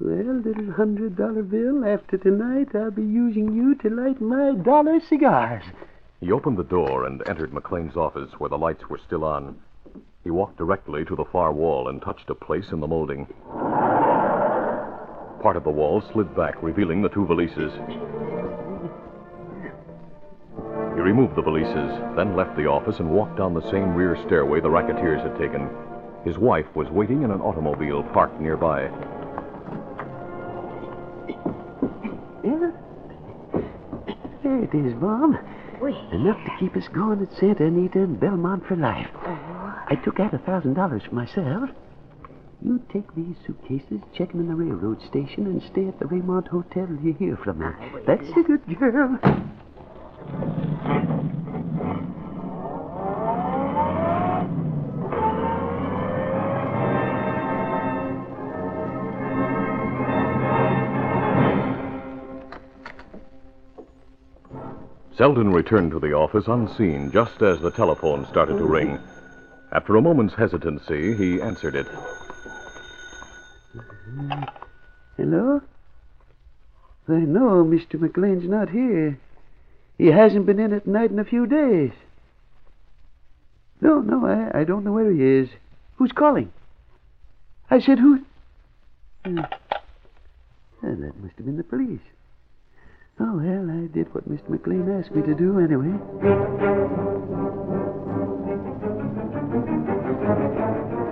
Well, 0.00 0.42
little 0.44 0.72
hundred 0.72 1.16
dollar 1.16 1.44
bill, 1.44 1.84
after 1.84 2.18
tonight 2.18 2.74
I'll 2.74 2.90
be 2.90 3.02
using 3.04 3.54
you 3.54 3.76
to 3.76 3.88
light 3.88 4.20
my 4.20 4.52
dollar 4.52 4.98
cigars. 5.00 5.62
He 6.20 6.32
opened 6.32 6.56
the 6.58 6.64
door 6.64 7.06
and 7.06 7.22
entered 7.28 7.52
McLean's 7.52 7.96
office 7.96 8.32
where 8.38 8.50
the 8.50 8.58
lights 8.58 8.90
were 8.90 8.98
still 8.98 9.22
on. 9.22 9.56
He 10.24 10.30
walked 10.30 10.58
directly 10.58 11.04
to 11.04 11.14
the 11.14 11.24
far 11.24 11.52
wall 11.52 11.88
and 11.88 12.02
touched 12.02 12.28
a 12.28 12.34
place 12.34 12.72
in 12.72 12.80
the 12.80 12.88
molding. 12.88 13.28
Part 15.44 15.58
of 15.58 15.64
the 15.64 15.70
wall 15.70 16.02
slid 16.10 16.34
back, 16.34 16.62
revealing 16.62 17.02
the 17.02 17.10
two 17.10 17.26
valises. 17.26 17.70
He 20.94 21.00
removed 21.02 21.36
the 21.36 21.42
valises, 21.42 22.16
then 22.16 22.34
left 22.34 22.56
the 22.56 22.64
office 22.64 22.98
and 22.98 23.10
walked 23.10 23.36
down 23.36 23.52
the 23.52 23.70
same 23.70 23.94
rear 23.94 24.16
stairway 24.24 24.62
the 24.62 24.70
racketeers 24.70 25.20
had 25.20 25.36
taken. 25.36 25.68
His 26.24 26.38
wife 26.38 26.64
was 26.74 26.88
waiting 26.88 27.24
in 27.24 27.30
an 27.30 27.42
automobile 27.42 28.02
parked 28.04 28.40
nearby. 28.40 28.84
Yeah. 32.42 32.70
There 34.42 34.62
it 34.64 34.74
is, 34.74 34.94
Mom. 34.94 35.38
Enough 36.10 36.42
to 36.42 36.56
keep 36.58 36.74
us 36.74 36.88
going 36.88 37.20
at 37.20 37.30
Santa 37.38 37.66
Anita 37.66 37.98
and 37.98 38.18
Belmont 38.18 38.64
for 38.66 38.76
life. 38.76 39.10
Uh-huh. 39.14 39.72
I 39.90 39.96
took 40.02 40.20
out 40.20 40.32
a 40.32 40.38
thousand 40.38 40.72
dollars 40.72 41.02
for 41.06 41.14
myself. 41.14 41.68
You 42.64 42.80
take 42.90 43.14
these 43.14 43.36
suitcases, 43.46 44.00
check 44.14 44.34
'em 44.34 44.40
in 44.40 44.48
the 44.48 44.54
railroad 44.54 45.02
station, 45.02 45.46
and 45.46 45.62
stay 45.62 45.86
at 45.86 45.98
the 45.98 46.06
Raymond 46.06 46.48
Hotel 46.48 46.86
till 46.86 46.96
you 46.96 47.12
hear 47.12 47.36
from 47.36 47.58
me. 47.58 47.66
Oh, 47.66 48.00
That's 48.06 48.30
a 48.30 48.42
good 48.42 48.78
girl. 48.78 49.18
Selden 65.16 65.52
returned 65.52 65.92
to 65.92 66.00
the 66.00 66.12
office 66.12 66.48
unseen 66.48 67.10
just 67.12 67.40
as 67.40 67.60
the 67.60 67.70
telephone 67.70 68.26
started 68.26 68.58
to 68.58 68.64
ring. 68.64 68.98
After 69.70 69.96
a 69.96 70.02
moment's 70.02 70.34
hesitancy, 70.34 71.14
he 71.14 71.40
answered 71.40 71.76
it. 71.76 71.86
Hello? 75.16 75.60
I 77.14 77.20
know 77.20 77.64
Mr. 77.64 77.98
McLean's 78.00 78.48
not 78.48 78.70
here. 78.70 79.18
He 79.98 80.06
hasn't 80.08 80.46
been 80.46 80.58
in 80.58 80.72
at 80.72 80.86
night 80.86 81.10
in 81.10 81.18
a 81.18 81.24
few 81.24 81.46
days. 81.46 81.92
No, 83.80 84.00
no, 84.00 84.26
I, 84.26 84.60
I 84.60 84.64
don't 84.64 84.84
know 84.84 84.92
where 84.92 85.10
he 85.10 85.22
is. 85.22 85.48
Who's 85.96 86.12
calling? 86.12 86.52
I 87.70 87.80
said 87.80 87.98
who? 87.98 88.20
Hmm. 89.24 89.40
Well, 90.82 90.96
that 90.96 91.16
must 91.22 91.36
have 91.36 91.46
been 91.46 91.56
the 91.56 91.64
police. 91.64 92.00
Oh, 93.20 93.36
well, 93.36 93.70
I 93.70 93.86
did 93.86 94.12
what 94.12 94.28
Mr. 94.28 94.48
McLean 94.48 94.90
asked 94.90 95.14
me 95.14 95.22
to 95.22 95.34
do 95.34 95.60
anyway. 95.60 95.92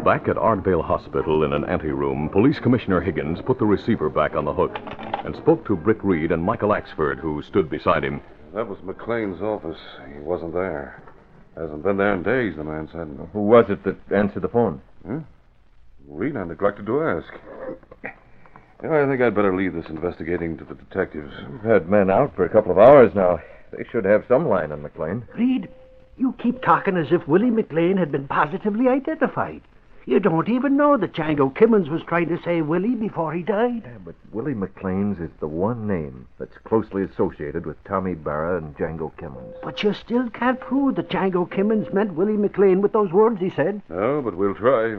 Back 0.05 0.27
at 0.27 0.37
Ardvale 0.37 0.85
Hospital 0.85 1.45
in 1.45 1.53
an 1.53 1.65
anteroom, 1.65 2.29
Police 2.29 2.59
Commissioner 2.59 3.01
Higgins 3.01 3.39
put 3.47 3.61
the 3.61 3.65
receiver 3.65 4.09
back 4.09 4.35
on 4.35 4.45
the 4.45 4.53
hook 4.53 4.77
and 5.25 5.37
spoke 5.37 5.67
to 5.67 5.77
Britt 5.77 6.03
Reed 6.05 6.33
and 6.33 6.43
Michael 6.43 6.71
Axford, 6.71 7.19
who 7.19 7.43
stood 7.43 7.71
beside 7.71 8.05
him. 8.05 8.21
That 8.55 8.69
was 8.69 8.79
McLean's 8.83 9.41
office. 9.41 9.79
He 10.13 10.21
wasn't 10.21 10.53
there. 10.53 11.03
Hasn't 11.57 11.83
been 11.83 11.97
there 11.97 12.15
in 12.15 12.23
days, 12.23 12.57
the 12.57 12.65
man 12.65 12.89
said. 12.93 13.09
Who 13.33 13.43
was 13.43 13.67
it 13.69 13.85
that 13.85 13.97
answered 14.15 14.43
the 14.43 14.49
phone? 14.49 14.81
Huh? 15.07 15.21
Reed, 16.09 16.37
I 16.37 16.45
neglected 16.45 16.87
to 16.87 17.03
ask. 17.03 17.29
You 18.83 18.89
know, 18.89 19.05
I 19.05 19.09
think 19.09 19.23
I'd 19.23 19.35
better 19.35 19.55
leave 19.55 19.75
this 19.75 19.89
investigating 19.89 20.59
to 20.59 20.65
the 20.65 20.75
detectives. 20.75 21.33
We've 21.51 21.71
had 21.71 21.89
men 21.89 22.11
out 22.11 22.35
for 22.35 22.45
a 22.45 22.49
couple 22.49 22.73
of 22.73 22.79
hours 22.79 23.13
now. 23.15 23.39
They 23.71 23.85
should 23.91 24.05
have 24.05 24.25
some 24.29 24.49
line 24.49 24.73
on 24.73 24.83
McLean. 24.83 25.25
Reed, 25.37 25.69
you 26.17 26.35
keep 26.43 26.63
talking 26.63 26.97
as 26.97 27.07
if 27.11 27.27
Willie 27.29 27.51
McLean 27.51 27.97
had 27.97 28.11
been 28.11 28.27
positively 28.27 28.89
identified. 28.89 29.63
You 30.05 30.19
don't 30.19 30.49
even 30.49 30.77
know 30.77 30.97
that 30.97 31.13
Django 31.13 31.55
Kimmins 31.55 31.89
was 31.89 32.03
trying 32.03 32.29
to 32.29 32.43
save 32.43 32.67
Willie 32.67 32.97
before 32.97 33.33
he 33.33 33.43
died. 33.43 33.83
Yeah, 33.85 33.99
but 34.05 34.17
Willie 34.33 34.55
McLean's 34.55 35.21
is 35.21 35.31
the 35.39 35.47
one 35.47 35.87
name 35.87 36.27
that's 36.41 36.59
closely 36.65 37.05
associated 37.05 37.67
with 37.67 37.83
Tommy 37.85 38.15
Barra 38.15 38.59
and 38.59 38.77
Django 38.77 39.13
Kimmins. 39.17 39.55
But 39.63 39.85
you 39.85 39.95
still 39.95 40.29
can't 40.31 40.59
prove 40.59 40.97
that 40.97 41.09
Django 41.09 41.49
Kimmins 41.49 41.93
meant 41.93 42.15
Willie 42.15 42.37
McLean 42.37 42.83
with 42.83 42.93
those 42.93 43.13
words 43.13 43.39
he 43.39 43.51
said. 43.51 43.81
No, 43.89 44.21
but 44.23 44.37
we'll 44.37 44.57
try. 44.57 44.99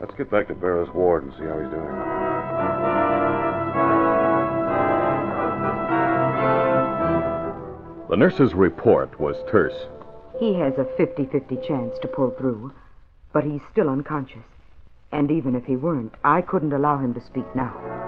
Let's 0.00 0.14
get 0.16 0.28
back 0.30 0.48
to 0.48 0.54
Barra's 0.54 0.92
ward 0.92 1.22
and 1.24 1.32
see 1.34 1.44
how 1.44 1.60
he's 1.60 1.70
doing. 1.70 2.90
The 8.10 8.16
nurse's 8.16 8.54
report 8.54 9.20
was 9.20 9.36
terse. 9.48 9.86
He 10.40 10.54
has 10.54 10.76
a 10.78 10.84
50 10.96 11.26
50 11.26 11.56
chance 11.68 11.94
to 12.02 12.08
pull 12.08 12.30
through, 12.32 12.72
but 13.32 13.44
he's 13.44 13.60
still 13.70 13.88
unconscious. 13.88 14.44
And 15.12 15.30
even 15.30 15.54
if 15.54 15.64
he 15.64 15.76
weren't, 15.76 16.14
I 16.24 16.40
couldn't 16.40 16.72
allow 16.72 16.98
him 16.98 17.14
to 17.14 17.20
speak 17.26 17.46
now. 17.54 18.00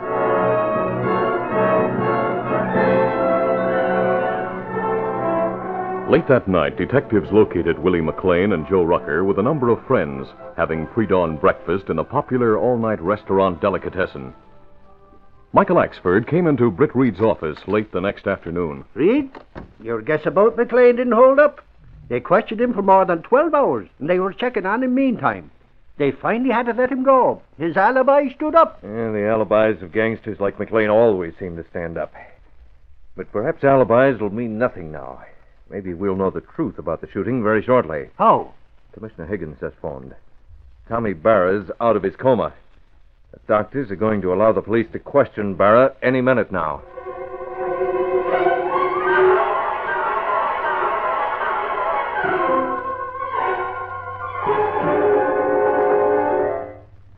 Late 6.12 6.29
that 6.29 6.47
night, 6.47 6.76
detectives 6.76 7.33
located 7.33 7.79
Willie 7.79 8.02
McLean 8.02 8.52
and 8.52 8.69
Joe 8.69 8.83
Rucker 8.83 9.25
with 9.25 9.38
a 9.38 9.43
number 9.43 9.71
of 9.71 9.87
friends 9.87 10.29
having 10.59 10.87
pre 10.88 11.07
dawn 11.07 11.38
breakfast 11.38 11.88
in 11.88 11.99
a 11.99 12.05
popular 12.05 12.59
all 12.59 12.76
night 12.76 13.00
restaurant 13.00 13.62
delicatessen. 13.62 14.35
Michael 15.55 15.76
Axford 15.76 16.29
came 16.29 16.47
into 16.47 16.71
Britt 16.71 16.95
Reed's 16.95 17.21
office 17.21 17.59
late 17.67 17.93
the 17.93 18.00
next 18.00 18.26
afternoon. 18.26 18.85
Reed, 18.93 19.31
your 19.81 20.02
guess 20.02 20.26
about 20.26 20.57
McLean 20.57 20.97
didn't 20.97 21.14
hold 21.14 21.38
up. 21.38 21.64
They 22.12 22.21
questioned 22.21 22.61
him 22.61 22.75
for 22.75 22.83
more 22.83 23.07
than 23.07 23.23
12 23.23 23.54
hours, 23.54 23.88
and 23.99 24.11
they 24.11 24.19
were 24.19 24.35
checking 24.35 24.66
on 24.66 24.83
him 24.83 24.95
meantime. 24.95 25.50
They 25.97 26.11
finally 26.11 26.50
had 26.50 26.66
to 26.66 26.75
let 26.75 26.92
him 26.92 27.04
go. 27.04 27.40
His 27.57 27.75
alibi 27.75 28.28
stood 28.35 28.54
up. 28.54 28.81
Yeah, 28.83 29.12
the 29.12 29.26
alibis 29.26 29.83
of 29.83 29.92
gangsters 29.92 30.38
like 30.38 30.59
McLean 30.59 30.90
always 30.90 31.33
seem 31.40 31.57
to 31.57 31.64
stand 31.71 31.97
up. 31.97 32.12
But 33.16 33.33
perhaps 33.33 33.64
alibis 33.64 34.21
will 34.21 34.28
mean 34.28 34.59
nothing 34.59 34.92
now. 34.92 35.25
Maybe 35.71 35.95
we'll 35.95 36.14
know 36.14 36.28
the 36.28 36.42
truth 36.42 36.78
about 36.78 37.00
the 37.00 37.09
shooting 37.11 37.42
very 37.42 37.62
shortly. 37.62 38.11
How? 38.19 38.52
Commissioner 38.92 39.25
Higgins 39.25 39.61
has 39.62 39.73
phoned. 39.81 40.14
Tommy 40.90 41.14
Barra's 41.14 41.71
out 41.81 41.97
of 41.97 42.02
his 42.02 42.16
coma. 42.16 42.52
The 43.33 43.40
doctors 43.49 43.90
are 43.90 43.97
going 43.97 44.21
to 44.21 44.35
allow 44.35 44.52
the 44.52 44.61
police 44.61 44.88
to 44.92 44.99
question 44.99 45.54
Barra 45.54 45.95
any 46.02 46.21
minute 46.21 46.52
now. 46.52 46.83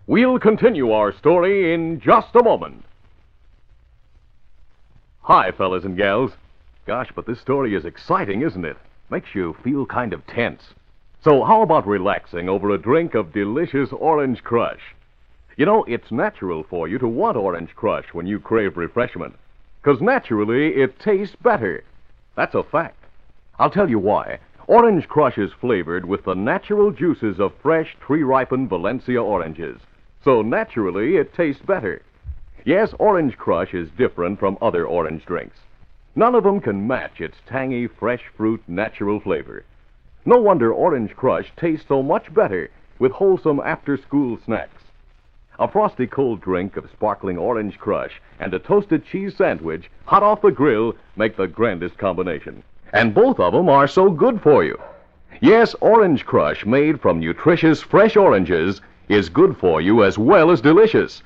We'll 0.07 0.39
continue 0.39 0.91
our 0.91 1.15
story 1.15 1.73
in 1.73 1.99
just 1.99 2.35
a 2.35 2.43
moment. 2.43 2.85
Hi, 5.23 5.51
fellas 5.51 5.85
and 5.85 5.97
gals. 5.97 6.33
Gosh, 6.85 7.09
but 7.15 7.25
this 7.25 7.41
story 7.41 7.75
is 7.75 7.87
exciting, 7.87 8.43
isn't 8.43 8.67
it? 8.67 8.77
Makes 9.09 9.35
you 9.35 9.57
feel 9.65 9.87
kind 9.87 10.13
of 10.13 10.27
tense. 10.27 10.63
So, 11.23 11.43
how 11.43 11.63
about 11.63 11.87
relaxing 11.87 12.51
over 12.51 12.71
a 12.71 12.77
drink 12.79 13.15
of 13.15 13.33
delicious 13.33 13.89
Orange 13.93 14.45
Crush? 14.45 14.95
You 15.57 15.65
know, 15.65 15.85
it's 15.85 16.13
natural 16.13 16.65
for 16.65 16.87
you 16.87 16.99
to 16.99 17.09
want 17.09 17.39
Orange 17.39 17.75
Crush 17.75 18.13
when 18.13 18.27
you 18.27 18.39
crave 18.39 18.77
refreshment. 18.77 19.35
Because 19.83 20.03
naturally, 20.03 20.75
it 20.75 21.01
tastes 21.01 21.37
better. 21.37 21.83
That's 22.37 22.55
a 22.55 22.63
fact. 22.63 23.03
I'll 23.59 23.71
tell 23.71 23.89
you 23.89 23.99
why. 23.99 24.41
Orange 24.67 25.09
Crush 25.09 25.39
is 25.39 25.53
flavored 25.59 26.05
with 26.05 26.25
the 26.25 26.35
natural 26.35 26.91
juices 26.91 27.41
of 27.41 27.55
fresh, 27.63 27.97
tree 28.01 28.23
ripened 28.23 28.69
Valencia 28.69 29.23
oranges. 29.23 29.81
So 30.25 30.41
naturally, 30.41 31.17
it 31.17 31.35
tastes 31.35 31.61
better. 31.61 32.01
Yes, 32.65 32.95
Orange 32.99 33.37
Crush 33.37 33.75
is 33.75 33.91
different 33.91 34.41
from 34.41 34.57
other 34.63 34.87
orange 34.87 35.27
drinks. 35.27 35.59
None 36.17 36.35
of 36.35 36.45
them 36.45 36.61
can 36.61 36.87
match 36.87 37.21
its 37.21 37.37
tangy, 37.47 37.87
fresh 37.87 38.23
fruit, 38.35 38.63
natural 38.67 39.21
flavor. 39.21 39.65
No 40.25 40.39
wonder 40.39 40.73
Orange 40.73 41.15
Crush 41.15 41.53
tastes 41.59 41.87
so 41.87 42.03
much 42.03 42.33
better 42.33 42.71
with 42.99 43.13
wholesome 43.13 43.61
after 43.61 43.99
school 43.99 44.39
snacks. 44.47 44.83
A 45.59 45.69
frosty 45.69 46.07
cold 46.07 46.41
drink 46.41 46.79
of 46.79 46.91
sparkling 46.91 47.37
orange 47.37 47.79
crush 47.79 48.21
and 48.41 48.55
a 48.55 48.59
toasted 48.59 49.05
cheese 49.05 49.37
sandwich, 49.37 49.91
hot 50.07 50.23
off 50.23 50.41
the 50.41 50.51
grill, 50.51 50.95
make 51.17 51.37
the 51.37 51.47
grandest 51.47 51.99
combination. 51.99 52.63
And 52.95 53.15
both 53.15 53.39
of 53.39 53.53
them 53.53 53.69
are 53.69 53.87
so 53.87 54.09
good 54.11 54.41
for 54.41 54.65
you. 54.65 54.81
Yes, 55.41 55.75
Orange 55.81 56.25
Crush, 56.25 56.65
made 56.65 57.01
from 57.01 57.21
nutritious 57.21 57.83
fresh 57.83 58.17
oranges, 58.17 58.81
is 59.09 59.29
good 59.29 59.57
for 59.57 59.81
you 59.81 60.05
as 60.05 60.19
well 60.19 60.51
as 60.51 60.61
delicious. 60.61 61.23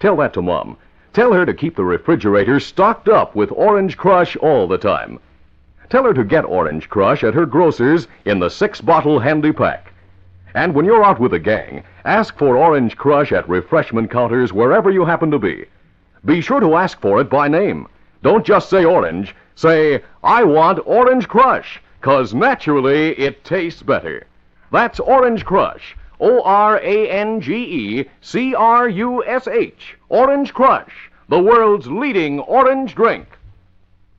Tell 0.00 0.16
that 0.16 0.32
to 0.34 0.42
Mom. 0.42 0.76
Tell 1.12 1.32
her 1.32 1.46
to 1.46 1.54
keep 1.54 1.76
the 1.76 1.84
refrigerator 1.84 2.60
stocked 2.60 3.08
up 3.08 3.34
with 3.34 3.50
Orange 3.52 3.96
Crush 3.96 4.36
all 4.36 4.66
the 4.66 4.78
time. 4.78 5.18
Tell 5.88 6.04
her 6.04 6.14
to 6.14 6.24
get 6.24 6.44
Orange 6.44 6.88
Crush 6.88 7.24
at 7.24 7.34
her 7.34 7.46
grocer's 7.46 8.08
in 8.24 8.38
the 8.38 8.50
six 8.50 8.80
bottle 8.80 9.18
handy 9.18 9.52
pack. 9.52 9.92
And 10.54 10.74
when 10.74 10.84
you're 10.84 11.04
out 11.04 11.20
with 11.20 11.30
the 11.30 11.38
gang, 11.38 11.84
ask 12.04 12.36
for 12.36 12.56
Orange 12.56 12.96
Crush 12.96 13.32
at 13.32 13.48
refreshment 13.48 14.10
counters 14.10 14.52
wherever 14.52 14.90
you 14.90 15.04
happen 15.04 15.30
to 15.30 15.38
be. 15.38 15.66
Be 16.24 16.40
sure 16.40 16.60
to 16.60 16.74
ask 16.74 17.00
for 17.00 17.20
it 17.20 17.30
by 17.30 17.48
name. 17.48 17.86
Don't 18.22 18.44
just 18.44 18.68
say 18.68 18.84
orange. 18.84 19.34
Say, 19.54 20.02
I 20.22 20.44
want 20.44 20.80
Orange 20.84 21.28
Crush, 21.28 21.80
'cause 22.00 22.34
naturally 22.34 23.12
it 23.18 23.44
tastes 23.44 23.82
better. 23.82 24.26
That's 24.70 25.00
Orange 25.00 25.44
Crush. 25.44 25.96
O 26.20 26.42
R 26.42 26.78
A 26.78 27.10
N 27.10 27.40
G 27.40 27.54
E 27.54 28.04
C 28.20 28.54
R 28.54 28.88
U 28.88 29.24
S 29.24 29.46
H. 29.46 29.96
Orange 30.08 30.54
Crush, 30.54 31.10
the 31.28 31.38
world's 31.38 31.88
leading 31.88 32.40
orange 32.40 32.94
drink. 32.94 33.26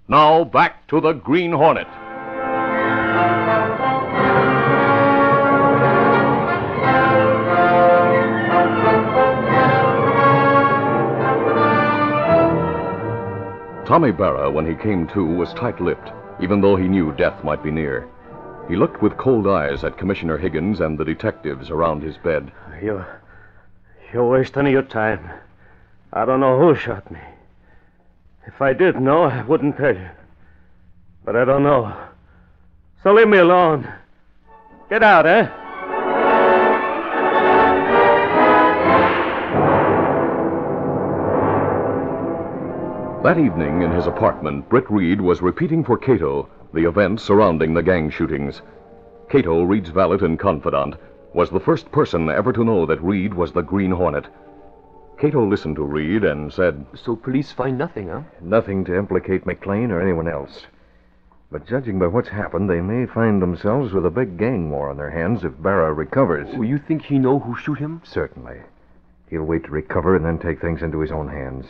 Now 0.08 0.44
back 0.44 0.88
to 0.88 1.02
the 1.02 1.14
Green 1.14 1.52
Hornet. 1.52 1.88
Tommy 13.88 14.12
Barra, 14.12 14.52
when 14.52 14.66
he 14.68 14.76
came 14.76 15.08
to, 15.08 15.26
was 15.26 15.54
tight 15.54 15.80
lipped, 15.80 16.12
even 16.42 16.60
though 16.60 16.76
he 16.76 16.90
knew 16.90 17.14
death 17.14 17.42
might 17.44 17.64
be 17.64 17.72
near. 17.72 18.08
He 18.68 18.76
looked 18.76 19.02
with 19.02 19.18
cold 19.18 19.48
eyes 19.48 19.86
at 19.86 19.98
Commissioner 19.98 20.38
Higgins 20.38 20.82
and 20.82 20.98
the 20.98 21.06
detectives 21.06 21.70
around 21.70 22.04
his 22.04 22.18
bed. 22.18 22.52
You. 22.82 23.06
You're 24.12 24.30
wasting 24.30 24.68
your 24.68 24.84
time. 24.84 25.30
I 26.12 26.26
don't 26.26 26.42
know 26.42 26.60
who 26.60 26.76
shot 26.76 27.10
me. 27.10 27.20
If 28.46 28.62
I 28.62 28.74
did 28.74 29.00
know, 29.00 29.24
I 29.24 29.44
wouldn't 29.44 29.78
tell 29.78 29.96
you. 29.96 30.10
But 31.24 31.38
I 31.38 31.46
don't 31.46 31.64
know. 31.64 31.96
So 33.04 33.14
leave 33.14 33.28
me 33.30 33.38
alone. 33.38 33.88
Get 34.90 35.04
out, 35.04 35.26
eh? 35.26 35.50
That 43.24 43.38
evening 43.38 43.82
in 43.82 43.92
his 43.92 44.08
apartment, 44.08 44.70
Britt 44.70 44.90
Reed 44.90 45.20
was 45.20 45.42
repeating 45.42 45.84
for 45.84 45.98
Cato 45.98 46.50
the 46.78 46.88
events 46.88 47.24
surrounding 47.24 47.74
the 47.74 47.82
gang 47.82 48.08
shootings. 48.08 48.62
Cato, 49.30 49.64
Reed's 49.64 49.90
valet 49.90 50.20
and 50.22 50.38
confidant, 50.38 50.94
was 51.34 51.50
the 51.50 51.60
first 51.60 51.92
person 51.92 52.30
ever 52.30 52.54
to 52.54 52.64
know 52.64 52.86
that 52.86 53.02
Reed 53.02 53.34
was 53.34 53.52
the 53.52 53.64
Green 53.64 53.90
Hornet. 53.90 54.28
Cato 55.18 55.44
listened 55.44 55.78
to 55.78 55.84
Reed 55.84 56.24
and 56.24 56.54
said, 56.54 56.86
So 56.94 57.16
police 57.16 57.52
find 57.52 57.80
nothing, 57.80 58.10
huh? 58.10 58.22
Nothing 58.42 58.86
to 58.86 58.96
implicate 58.96 59.48
McLean 59.48 59.90
or 59.90 60.00
anyone 60.00 60.28
else. 60.28 60.68
But 61.52 61.66
judging 61.66 61.98
by 61.98 62.06
what's 62.06 62.30
happened, 62.30 62.70
they 62.70 62.82
may 62.82 63.08
find 63.08 63.42
themselves 63.42 63.92
with 63.92 64.06
a 64.06 64.12
big 64.12 64.38
gang 64.38 64.70
war 64.70 64.92
on 64.92 64.98
their 64.98 65.10
hands 65.10 65.44
if 65.44 65.60
Barra 65.60 65.92
recovers. 65.94 66.48
Oh, 66.54 66.62
you 66.62 66.78
think 66.78 67.02
he 67.02 67.18
know 67.18 67.40
who 67.40 67.56
shoot 67.56 67.80
him? 67.80 68.02
Certainly. 68.04 68.60
He'll 69.32 69.46
wait 69.46 69.64
to 69.64 69.72
recover 69.72 70.16
and 70.16 70.24
then 70.24 70.38
take 70.38 70.62
things 70.62 70.84
into 70.84 71.00
his 71.00 71.12
own 71.12 71.28
hands. 71.30 71.66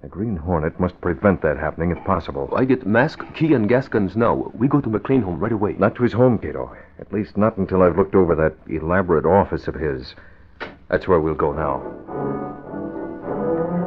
The 0.00 0.08
Green 0.08 0.36
Hornet 0.36 0.78
must 0.78 1.00
prevent 1.00 1.42
that 1.42 1.56
happening 1.58 1.90
if 1.90 1.98
possible. 2.04 2.48
I 2.54 2.64
get 2.64 2.86
mask, 2.86 3.20
key, 3.34 3.52
and 3.54 3.68
gas 3.68 3.88
guns 3.88 4.14
now. 4.14 4.52
We 4.54 4.68
go 4.68 4.80
to 4.80 4.88
McLean 4.88 5.22
home 5.22 5.40
right 5.40 5.50
away. 5.50 5.72
Not 5.72 5.96
to 5.96 6.04
his 6.04 6.12
home, 6.12 6.38
Cato. 6.38 6.76
At 7.00 7.12
least 7.12 7.36
not 7.36 7.56
until 7.56 7.82
I've 7.82 7.96
looked 7.98 8.14
over 8.14 8.36
that 8.36 8.54
elaborate 8.72 9.26
office 9.26 9.66
of 9.66 9.74
his. 9.74 10.14
That's 10.88 11.08
where 11.08 11.18
we'll 11.18 11.34
go 11.34 11.52
now. 11.52 11.82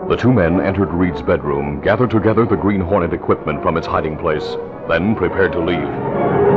The 0.09 0.17
two 0.17 0.33
men 0.33 0.59
entered 0.59 0.91
Reed's 0.91 1.21
bedroom, 1.21 1.79
gathered 1.79 2.09
together 2.09 2.45
the 2.45 2.57
Green 2.57 2.81
Hornet 2.81 3.13
equipment 3.13 3.61
from 3.61 3.77
its 3.77 3.87
hiding 3.87 4.17
place, 4.17 4.57
then 4.89 5.15
prepared 5.15 5.53
to 5.53 5.63
leave. 5.63 6.50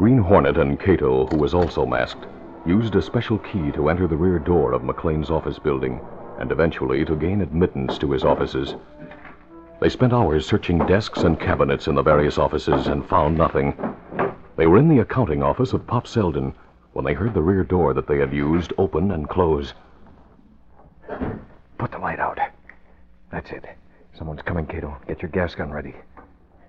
Green 0.00 0.16
Hornet 0.16 0.56
and 0.56 0.80
Cato, 0.80 1.26
who 1.26 1.36
was 1.36 1.52
also 1.52 1.84
masked, 1.84 2.24
used 2.64 2.96
a 2.96 3.02
special 3.02 3.36
key 3.36 3.70
to 3.72 3.90
enter 3.90 4.06
the 4.06 4.16
rear 4.16 4.38
door 4.38 4.72
of 4.72 4.82
McLean's 4.82 5.28
office 5.28 5.58
building 5.58 6.00
and 6.38 6.50
eventually 6.50 7.04
to 7.04 7.14
gain 7.14 7.42
admittance 7.42 7.98
to 7.98 8.10
his 8.10 8.24
offices. 8.24 8.76
They 9.78 9.90
spent 9.90 10.14
hours 10.14 10.46
searching 10.46 10.78
desks 10.86 11.24
and 11.24 11.38
cabinets 11.38 11.86
in 11.86 11.96
the 11.96 12.02
various 12.02 12.38
offices 12.38 12.86
and 12.86 13.06
found 13.10 13.36
nothing. 13.36 13.74
They 14.56 14.66
were 14.66 14.78
in 14.78 14.88
the 14.88 15.00
accounting 15.00 15.42
office 15.42 15.74
of 15.74 15.86
Pop 15.86 16.06
Selden 16.06 16.54
when 16.94 17.04
they 17.04 17.12
heard 17.12 17.34
the 17.34 17.42
rear 17.42 17.62
door 17.62 17.92
that 17.92 18.06
they 18.06 18.20
had 18.20 18.32
used 18.32 18.72
open 18.78 19.10
and 19.10 19.28
close. 19.28 19.74
Put 21.76 21.92
the 21.92 21.98
light 21.98 22.20
out. 22.20 22.38
That's 23.30 23.50
it. 23.50 23.66
Someone's 24.16 24.40
coming, 24.40 24.64
Cato. 24.64 24.96
Get 25.06 25.20
your 25.20 25.30
gas 25.30 25.54
gun 25.54 25.70
ready. 25.70 25.94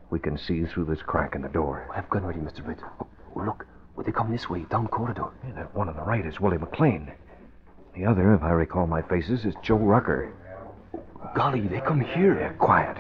We 0.10 0.20
can 0.20 0.38
see 0.38 0.65
through 0.65 0.84
this 0.84 1.02
crack 1.02 1.34
in 1.34 1.41
the 1.41 1.48
door. 1.48 1.88
I 1.94 1.96
have 1.96 2.10
gun 2.10 2.26
ready, 2.26 2.41
Mr. 2.41 2.62
Britt. 2.62 2.80
Oh, 3.00 3.08
look, 3.36 3.65
well, 3.96 4.06
they 4.06 4.12
come 4.12 4.32
this 4.32 4.50
way, 4.50 4.65
down 4.70 4.88
corridor. 4.88 5.30
Yeah, 5.46 5.54
that 5.56 5.76
one 5.76 5.89
on 5.89 5.96
the 5.96 6.04
right 6.04 6.26
is 6.26 6.39
Willie 6.39 6.58
McLean. 6.58 7.12
The 7.96 8.06
other, 8.06 8.34
if 8.34 8.41
I 8.41 8.52
recall 8.52 8.88
my 8.88 9.02
faces, 9.02 9.46
is 9.46 9.54
Joe 9.62 9.78
Rucker. 9.78 10.34
Golly, 11.36 11.67
they 11.67 11.82
come 11.82 12.02
here. 12.02 12.39
Yeah, 12.39 12.54
quiet. 12.54 12.98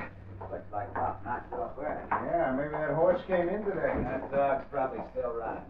Looks 0.51 0.63
like 0.71 0.93
Bob 0.93 1.17
Notwell. 1.25 1.73
Yeah, 1.81 2.53
maybe 2.57 2.69
that 2.71 2.93
horse 2.93 3.21
came 3.27 3.49
in 3.49 3.63
today. 3.63 3.93
That 4.03 4.31
dog's 4.31 4.65
probably 4.69 4.99
still 5.11 5.31
running. 5.33 5.63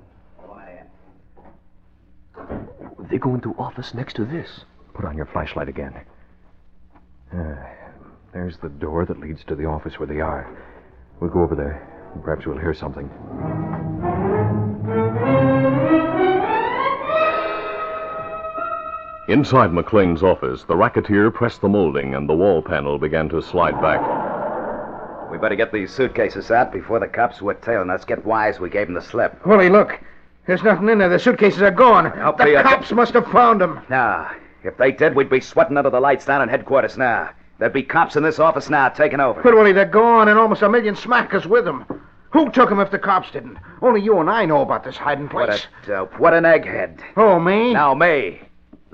Go 0.45 0.51
on 0.53 0.67
in. 0.67 3.07
They 3.09 3.17
go 3.17 3.33
into 3.35 3.53
office 3.57 3.93
next 3.93 4.15
to 4.15 4.25
this. 4.25 4.65
Put 4.93 5.05
on 5.05 5.15
your 5.15 5.27
flashlight 5.27 5.69
again. 5.69 5.93
Uh, 7.33 7.55
there's 8.33 8.57
the 8.57 8.69
door 8.69 9.05
that 9.05 9.19
leads 9.19 9.43
to 9.45 9.55
the 9.55 9.65
office 9.65 9.99
where 9.99 10.07
they 10.07 10.19
are. 10.19 10.49
We'll 11.19 11.29
go 11.29 11.41
over 11.41 11.55
there. 11.55 11.87
Perhaps 12.23 12.45
we'll 12.45 12.57
hear 12.57 12.73
something. 12.73 13.09
Inside 19.27 19.71
McLean's 19.71 20.23
office, 20.23 20.63
the 20.63 20.75
racketeer 20.75 21.31
pressed 21.31 21.61
the 21.61 21.69
molding 21.69 22.15
and 22.15 22.27
the 22.27 22.33
wall 22.33 22.61
panel 22.61 22.97
began 22.97 23.29
to 23.29 23.41
slide 23.41 23.79
back. 23.81 24.01
We 25.31 25.37
better 25.37 25.55
get 25.55 25.71
these 25.71 25.93
suitcases 25.93 26.51
out 26.51 26.73
before 26.73 26.99
the 26.99 27.07
cops 27.07 27.37
who 27.37 27.47
are 27.49 27.53
tailing 27.53 27.89
us 27.89 28.03
get 28.03 28.25
wise 28.25 28.59
we 28.59 28.69
gave 28.69 28.87
them 28.87 28.95
the 28.95 29.01
slip. 29.01 29.45
Willie, 29.45 29.69
look. 29.69 29.99
There's 30.47 30.63
nothing 30.63 30.89
in 30.89 30.97
there. 30.97 31.07
The 31.07 31.19
suitcases 31.19 31.61
are 31.61 31.71
gone. 31.71 32.05
hope 32.17 32.37
the 32.37 32.45
they 32.45 32.55
are- 32.55 32.59
uh, 32.65 32.69
cops 32.69 32.91
must 32.91 33.13
have 33.13 33.27
found 33.27 33.61
them. 33.61 33.79
Nah, 33.89 34.29
if 34.63 34.75
they 34.77 34.91
did, 34.91 35.15
we'd 35.15 35.29
be 35.29 35.39
sweating 35.39 35.77
under 35.77 35.91
the 35.91 35.99
lights 36.01 36.25
down 36.25 36.41
in 36.41 36.49
headquarters 36.49 36.97
now. 36.97 37.29
There'd 37.59 37.71
be 37.71 37.83
cops 37.83 38.15
in 38.15 38.23
this 38.23 38.39
office 38.39 38.69
now 38.71 38.89
taking 38.89 39.19
over. 39.19 39.41
But, 39.41 39.53
Willie, 39.53 39.71
they're 39.71 39.85
gone, 39.85 40.27
and 40.29 40.39
almost 40.39 40.63
a 40.63 40.69
million 40.69 40.95
smackers 40.95 41.45
with 41.45 41.63
them. 41.63 41.85
Who 42.31 42.49
took 42.49 42.69
them 42.69 42.79
if 42.79 42.89
the 42.89 42.97
cops 42.97 43.29
didn't? 43.29 43.59
Only 43.83 44.01
you 44.01 44.17
and 44.19 44.29
I 44.29 44.45
know 44.45 44.61
about 44.61 44.83
this 44.83 44.97
hiding 44.97 45.29
place. 45.29 45.47
What 45.47 45.49
place. 45.49 45.67
a 45.83 45.87
dope. 45.87 46.19
What 46.19 46.33
an 46.33 46.43
egghead. 46.43 46.99
Oh, 47.15 47.39
me? 47.39 47.71
Now, 47.73 47.93
me. 47.93 48.41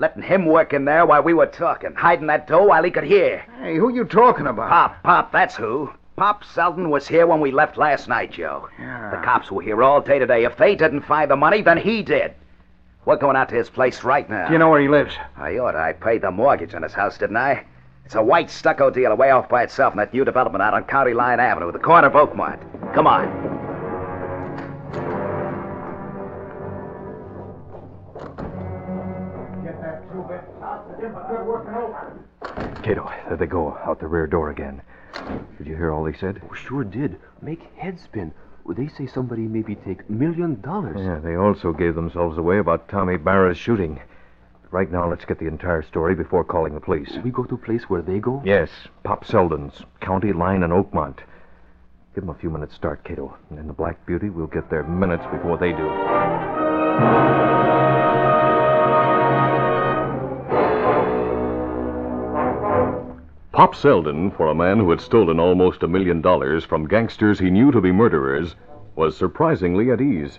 Letting 0.00 0.22
him 0.22 0.46
work 0.46 0.72
in 0.72 0.84
there 0.84 1.04
while 1.04 1.22
we 1.22 1.34
were 1.34 1.46
talking, 1.46 1.92
hiding 1.94 2.28
that 2.28 2.46
dough 2.46 2.66
while 2.66 2.84
he 2.84 2.90
could 2.90 3.04
hear. 3.04 3.44
Hey, 3.60 3.76
who 3.76 3.92
you 3.92 4.04
talking 4.04 4.46
about? 4.46 4.68
Pop, 4.68 5.02
Pop, 5.02 5.32
that's 5.32 5.56
who. 5.56 5.90
Pop 6.16 6.44
Selden 6.44 6.88
was 6.88 7.08
here 7.08 7.26
when 7.26 7.40
we 7.40 7.50
left 7.50 7.76
last 7.76 8.08
night, 8.08 8.32
Joe. 8.32 8.68
Yeah. 8.78 9.10
The 9.10 9.24
cops 9.24 9.50
were 9.50 9.62
here 9.62 9.82
all 9.82 10.00
day 10.00 10.18
today. 10.18 10.44
If 10.44 10.56
they 10.56 10.76
didn't 10.76 11.02
find 11.02 11.30
the 11.30 11.36
money, 11.36 11.62
then 11.62 11.78
he 11.78 12.02
did. 12.02 12.34
We're 13.04 13.16
going 13.16 13.36
out 13.36 13.48
to 13.48 13.54
his 13.56 13.70
place 13.70 14.04
right 14.04 14.28
now. 14.28 14.46
Do 14.46 14.52
you 14.52 14.58
know 14.58 14.68
where 14.68 14.80
he 14.80 14.88
lives? 14.88 15.14
I 15.36 15.58
ought. 15.58 15.74
I 15.74 15.92
paid 15.94 16.22
the 16.22 16.30
mortgage 16.30 16.74
on 16.74 16.82
his 16.82 16.92
house, 16.92 17.18
didn't 17.18 17.36
I? 17.36 17.64
It's 18.04 18.14
a 18.14 18.22
white 18.22 18.50
stucco 18.50 18.90
deal 18.90 19.12
away 19.12 19.30
off 19.30 19.48
by 19.48 19.62
itself 19.64 19.94
in 19.94 19.98
that 19.98 20.12
new 20.14 20.24
development 20.24 20.62
out 20.62 20.74
on 20.74 20.84
County 20.84 21.12
Line 21.12 21.40
Avenue, 21.40 21.68
at 21.68 21.72
the 21.72 21.78
corner 21.78 22.08
of 22.08 22.14
Oakmont. 22.14 22.94
Come 22.94 23.06
on. 23.06 23.26
Cato, 32.82 33.10
there 33.28 33.36
they 33.38 33.46
go, 33.46 33.78
out 33.84 34.00
the 34.00 34.06
rear 34.06 34.26
door 34.26 34.50
again. 34.50 34.82
Did 35.56 35.66
you 35.66 35.76
hear 35.76 35.92
all 35.92 36.04
they 36.04 36.16
said? 36.16 36.42
Oh, 36.50 36.54
sure 36.54 36.84
did. 36.84 37.18
Make 37.40 37.62
head 37.76 38.00
spin. 38.00 38.32
They 38.68 38.88
say 38.88 39.06
somebody 39.06 39.42
maybe 39.42 39.76
take 39.76 40.10
million 40.10 40.60
dollars. 40.60 40.98
Yeah, 40.98 41.20
they 41.20 41.36
also 41.36 41.72
gave 41.72 41.94
themselves 41.94 42.36
away 42.36 42.58
about 42.58 42.88
Tommy 42.88 43.16
Barra's 43.16 43.56
shooting. 43.56 44.00
Right 44.70 44.92
now, 44.92 45.08
let's 45.08 45.24
get 45.24 45.38
the 45.38 45.46
entire 45.46 45.82
story 45.82 46.14
before 46.14 46.44
calling 46.44 46.74
the 46.74 46.80
police. 46.80 47.16
We 47.24 47.30
go 47.30 47.44
to 47.44 47.54
a 47.54 47.58
place 47.58 47.84
where 47.88 48.02
they 48.02 48.18
go? 48.18 48.42
Yes, 48.44 48.68
Pop 49.04 49.24
Selden's, 49.24 49.82
County 50.00 50.34
Line 50.34 50.62
and 50.62 50.72
Oakmont. 50.72 51.20
Give 52.14 52.26
them 52.26 52.28
a 52.28 52.38
few 52.38 52.50
minutes 52.50 52.74
start, 52.74 53.04
Cato. 53.04 53.38
And 53.48 53.58
in 53.58 53.66
the 53.68 53.72
Black 53.72 54.04
Beauty, 54.04 54.28
we'll 54.28 54.46
get 54.46 54.68
there 54.68 54.82
minutes 54.82 55.24
before 55.32 55.56
they 55.56 55.72
do. 55.72 55.88
Pop 63.58 63.74
Selden, 63.74 64.30
for 64.30 64.46
a 64.46 64.54
man 64.54 64.78
who 64.78 64.88
had 64.88 65.00
stolen 65.00 65.40
almost 65.40 65.82
a 65.82 65.88
million 65.88 66.20
dollars 66.20 66.64
from 66.64 66.86
gangsters 66.86 67.40
he 67.40 67.50
knew 67.50 67.72
to 67.72 67.80
be 67.80 67.90
murderers, 67.90 68.54
was 68.94 69.16
surprisingly 69.16 69.90
at 69.90 70.00
ease. 70.00 70.38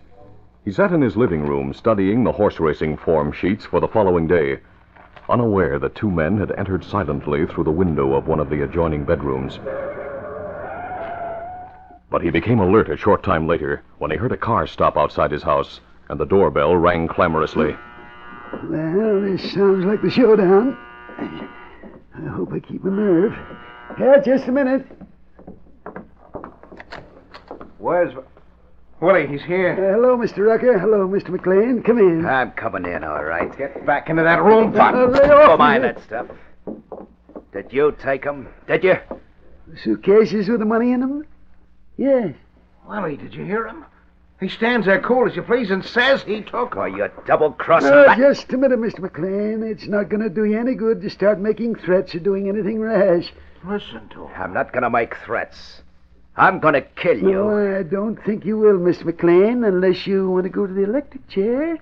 He 0.64 0.72
sat 0.72 0.94
in 0.94 1.02
his 1.02 1.18
living 1.18 1.46
room 1.46 1.74
studying 1.74 2.24
the 2.24 2.32
horse 2.32 2.62
racing 2.62 2.96
form 2.96 3.34
sheets 3.34 3.66
for 3.66 3.82
the 3.82 3.90
following 3.90 4.26
day, 4.26 4.60
unaware 5.28 5.80
that 5.80 5.96
two 5.96 6.10
men 6.10 6.38
had 6.38 6.54
entered 6.58 6.82
silently 6.82 7.46
through 7.46 7.66
the 7.66 7.72
window 7.72 8.14
of 8.14 8.30
one 8.30 8.40
of 8.40 8.50
the 8.50 8.62
adjoining 8.62 9.04
bedrooms. 9.04 9.60
But 12.10 12.22
he 12.22 12.30
became 12.30 12.62
alert 12.62 12.88
a 12.88 12.96
short 12.96 13.22
time 13.22 13.48
later 13.48 13.84
when 13.98 14.12
he 14.12 14.16
heard 14.16 14.32
a 14.32 14.38
car 14.38 14.66
stop 14.66 14.96
outside 14.96 15.32
his 15.32 15.44
house 15.44 15.82
and 16.08 16.18
the 16.18 16.26
doorbell 16.26 16.78
rang 16.78 17.10
clamorously. 17.10 17.76
Well, 18.64 19.20
this 19.20 19.52
sounds 19.52 19.84
like 19.84 20.02
the 20.02 20.10
showdown. 20.10 20.78
I 22.26 22.28
hope 22.30 22.52
I 22.54 22.60
keep 22.60 22.84
my 22.84 22.92
nerve. 22.92 23.34
Yeah, 24.00 24.18
just 24.24 24.48
a 24.48 24.52
minute. 24.52 24.86
Where's. 27.78 28.14
Willie, 29.00 29.28
he's 29.28 29.44
here. 29.44 29.74
Uh, 29.74 29.94
hello, 29.96 30.18
Mr. 30.18 30.46
Rucker. 30.46 30.78
Hello, 30.78 31.08
Mr. 31.08 31.30
McLean. 31.30 31.82
Come 31.84 32.00
in. 32.00 32.26
I'm 32.26 32.52
coming 32.52 32.86
in, 32.86 33.04
all 33.06 33.24
right. 33.24 33.56
Get 33.58 33.86
back 33.86 34.10
into 34.10 34.24
that 34.24 34.44
room, 34.44 34.74
Pop. 34.74 34.94
Uh, 34.94 35.06
off 35.08 35.14
Don't 35.48 35.60
mind 35.60 35.84
that 35.86 36.04
stuff. 36.04 36.28
Did 37.54 37.72
you 37.72 37.96
take 38.04 38.26
'em? 38.26 38.50
Did 38.68 38.84
you? 38.84 38.96
The 39.68 39.78
Suitcases 39.78 40.50
with 40.50 40.60
the 40.60 40.66
money 40.66 40.92
in 40.92 41.00
them? 41.00 41.26
Yes. 41.96 42.34
Willie, 42.88 43.16
did 43.18 43.34
you 43.34 43.46
hear 43.46 43.68
him? 43.68 43.86
He 44.40 44.48
stands 44.48 44.86
there 44.86 45.02
cool 45.02 45.28
as 45.28 45.36
you 45.36 45.42
please 45.42 45.70
and 45.70 45.84
says 45.84 46.24
he 46.24 46.42
took 46.42 46.76
Oh, 46.78 46.86
you 46.86 47.10
double-crossing... 47.26 47.92
Uh, 47.92 48.06
rat- 48.08 48.18
just 48.18 48.54
a 48.54 48.58
minute, 48.58 48.80
Mr. 48.80 49.00
McLean. 49.00 49.64
It's 49.64 49.86
not 49.88 50.08
going 50.08 50.22
to 50.22 50.30
do 50.30 50.46
you 50.46 50.58
any 50.58 50.76
good 50.76 51.02
to 51.02 51.10
start 51.10 51.40
making 51.40 51.76
threats 51.76 52.16
or 52.16 52.20
doing 52.20 52.48
anything 52.48 52.80
rash. 52.80 53.34
Listen 53.66 54.08
to 54.10 54.28
him. 54.28 54.32
I'm 54.42 54.54
not 54.54 54.72
gonna 54.72 54.90
make 54.90 55.16
threats. 55.26 55.82
I'm 56.38 56.60
gonna 56.60 56.82
kill 56.82 57.18
you. 57.18 57.32
No, 57.34 57.78
I 57.80 57.84
don't 57.84 58.16
think 58.24 58.46
you 58.46 58.58
will, 58.58 58.78
Mr. 58.80 59.04
McLean, 59.04 59.66
unless 59.66 60.08
you 60.08 60.30
want 60.30 60.44
to 60.46 60.50
go 60.50 60.66
to 60.66 60.72
the 60.74 60.84
electric 60.86 61.28
chair. 61.28 61.78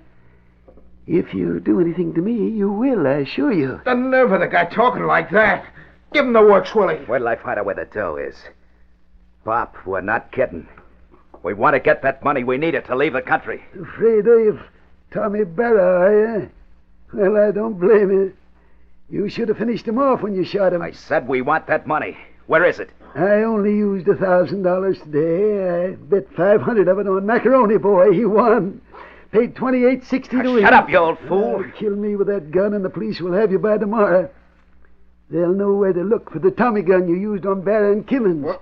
If 1.06 1.36
you 1.36 1.60
do 1.60 1.80
anything 1.80 2.16
to 2.16 2.22
me, 2.22 2.50
you 2.50 2.72
will, 2.72 3.06
I 3.06 3.18
assure 3.18 3.52
you. 3.54 3.80
The 3.86 3.94
nerve 3.94 4.32
of 4.32 4.40
the 4.40 4.48
guy 4.48 4.66
talking 4.66 5.06
like 5.06 5.30
that. 5.30 5.66
Give 6.12 6.26
him 6.26 6.34
the 6.34 6.42
works, 6.42 6.74
Willie. 6.74 6.96
Where'll 7.06 7.28
I 7.28 7.36
find 7.36 7.60
out 7.60 7.66
where 7.66 7.76
the 7.76 7.86
dough 7.86 8.16
is? 8.18 8.36
Pop, 9.46 9.76
we're 9.86 10.02
not 10.02 10.32
kidding. 10.32 10.68
We 11.48 11.54
want 11.54 11.76
to 11.76 11.80
get 11.80 12.02
that 12.02 12.26
money 12.26 12.44
we 12.44 12.58
need 12.58 12.76
it 12.76 12.88
to 12.88 12.96
leave 12.98 13.14
the 13.14 13.22
country. 13.22 13.64
Afraid 13.82 14.28
of 14.28 14.60
Tommy 15.12 15.46
Barra, 15.46 16.02
are 16.02 16.42
you? 16.42 16.50
Well, 17.14 17.38
I 17.38 17.52
don't 17.52 17.80
blame 17.80 18.12
you. 18.12 18.34
You 19.10 19.30
should 19.30 19.48
have 19.48 19.58
finished 19.58 19.88
him 19.88 19.98
off 19.98 20.22
when 20.22 20.36
you 20.36 20.44
shot 20.44 20.74
him. 20.74 20.82
I 20.82 20.92
said 20.92 21.26
we 21.26 21.42
want 21.42 21.68
that 21.68 21.88
money. 21.88 22.18
Where 22.48 22.66
is 22.66 22.82
it? 22.82 22.90
I 23.16 23.44
only 23.44 23.72
used 23.72 24.10
a 24.10 24.16
thousand 24.16 24.64
dollars 24.64 25.00
today. 25.00 25.86
I 25.86 25.96
bet 25.96 26.28
five 26.36 26.60
hundred 26.60 26.90
of 26.90 27.00
it 27.00 27.08
on 27.08 27.26
Macaroni 27.26 27.78
Boy. 27.78 28.12
He 28.12 28.26
won. 28.26 28.82
Paid 29.32 29.56
twenty-eight 29.56 30.04
sixty 30.04 30.42
to 30.42 30.52
win. 30.52 30.64
Shut 30.64 30.74
up, 30.74 30.90
you 30.90 30.98
old 30.98 31.18
fool. 31.30 31.64
Uh, 31.64 31.80
kill 31.80 31.96
me 31.96 32.18
with 32.18 32.28
that 32.28 32.52
gun, 32.52 32.74
and 32.74 32.84
the 32.84 32.90
police 32.90 33.22
will 33.22 33.32
have 33.32 33.54
you 33.54 33.60
by 33.60 33.78
tomorrow. 33.78 34.30
They'll 35.30 35.54
know 35.54 35.76
where 35.76 35.94
to 35.94 36.04
look 36.04 36.30
for 36.30 36.40
the 36.40 36.52
Tommy 36.52 36.82
gun 36.82 37.08
you 37.08 37.16
used 37.16 37.46
on 37.46 37.62
Barra 37.62 37.94
and 37.94 38.06
Kimmins. 38.06 38.60